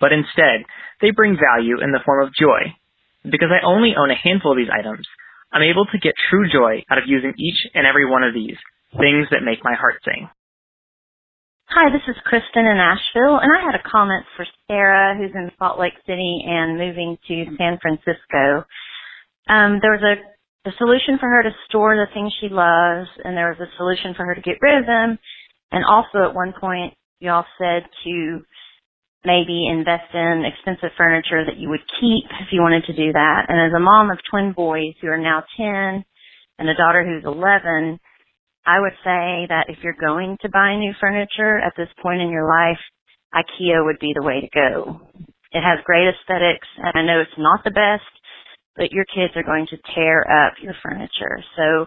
[0.00, 0.64] but instead,
[1.00, 2.74] they bring value in the form of joy.
[3.24, 5.06] Because I only own a handful of these items,
[5.52, 8.56] I'm able to get true joy out of using each and every one of these,
[8.92, 10.28] things that make my heart sing.
[11.68, 15.50] Hi, this is Kristen in Asheville, and I had a comment for Sarah, who's in
[15.58, 18.64] Salt Lake City and moving to San Francisco.
[19.48, 20.16] Um, there was a,
[20.68, 24.14] a solution for her to store the things she loves, and there was a solution
[24.16, 25.18] for her to get rid of them.
[25.70, 28.40] And also, at one point, y'all said to
[29.24, 33.46] maybe invest in expensive furniture that you would keep if you wanted to do that.
[33.48, 36.04] And as a mom of twin boys who are now 10
[36.58, 37.98] and a daughter who's 11,
[38.64, 42.30] I would say that if you're going to buy new furniture at this point in
[42.30, 42.80] your life,
[43.34, 45.00] IKEA would be the way to go.
[45.52, 48.08] It has great aesthetics, and I know it's not the best,
[48.76, 51.42] but your kids are going to tear up your furniture.
[51.56, 51.86] So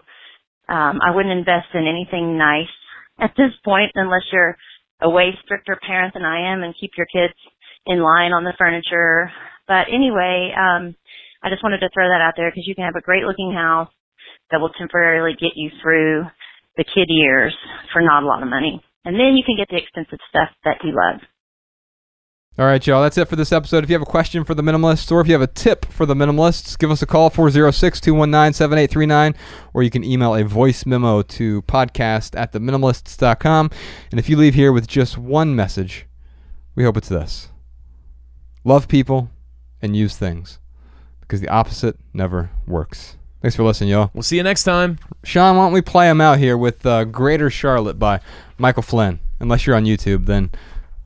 [0.72, 2.74] um, I wouldn't invest in anything nice
[3.24, 4.56] at this point unless you're
[5.00, 7.34] a way stricter parent than I am and keep your kids
[7.86, 9.30] in line on the furniture.
[9.66, 10.94] But anyway, um,
[11.42, 13.52] I just wanted to throw that out there because you can have a great looking
[13.52, 13.90] house
[14.50, 16.24] that will temporarily get you through
[16.76, 17.54] the kid years
[17.92, 18.82] for not a lot of money.
[19.04, 21.20] And then you can get the expensive stuff that you love.
[22.58, 23.02] All right, y'all.
[23.02, 23.82] That's it for this episode.
[23.82, 26.04] If you have a question for the minimalists or if you have a tip for
[26.04, 29.34] the minimalists, give us a call 406 219 7839
[29.72, 33.70] or you can email a voice memo to podcast at theminimalists.com.
[34.10, 36.06] And if you leave here with just one message,
[36.74, 37.48] we hope it's this
[38.64, 39.30] love people
[39.80, 40.58] and use things
[41.22, 43.16] because the opposite never works.
[43.40, 44.10] Thanks for listening, y'all.
[44.12, 44.98] We'll see you next time.
[45.24, 48.20] Sean, why don't we play him out here with uh, Greater Charlotte by
[48.58, 49.20] Michael Flynn?
[49.40, 50.50] Unless you're on YouTube, then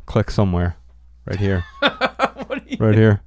[0.06, 0.77] click somewhere.
[1.27, 1.65] Right here.
[2.78, 3.20] right here.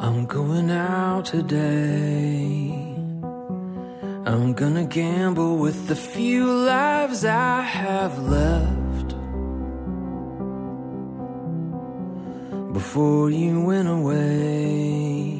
[0.00, 2.74] I'm going out today.
[4.26, 9.14] I'm gonna gamble with the few lives I have left.
[12.72, 15.37] Before you went away,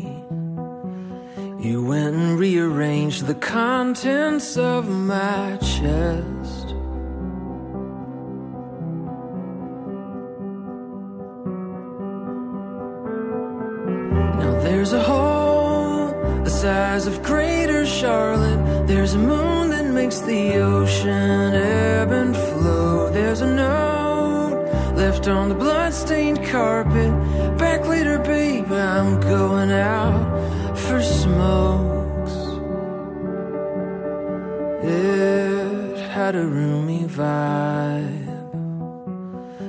[1.58, 6.66] you went and rearranged the contents of my chest.
[14.38, 16.14] Now there's a hole
[16.44, 18.86] the size of Greater Charlotte.
[18.86, 23.10] There's a moon that makes the ocean ebb and flow.
[23.10, 24.38] There's a note
[24.94, 27.12] left on the bloodstained carpet.
[27.58, 29.77] Back later, babe, I'm going out
[36.28, 38.50] Had a roomy vibe.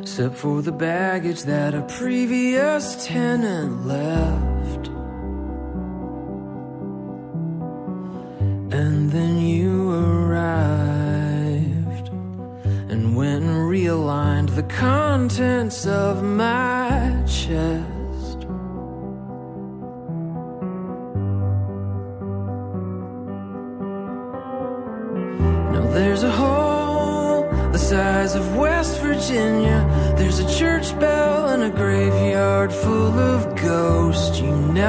[0.02, 4.88] Except for the baggage that a previous tenant left.
[8.78, 10.40] And then you arrived
[12.92, 17.89] and went and realigned the contents of my chest.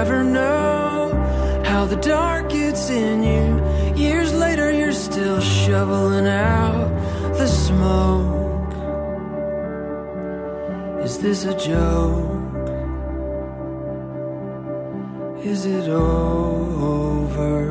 [0.00, 1.12] Never know
[1.62, 3.48] how the dark gets in you.
[4.02, 6.88] Years later, you're still shoveling out
[7.36, 8.72] the smoke.
[11.04, 12.64] Is this a joke?
[15.44, 17.69] Is it over?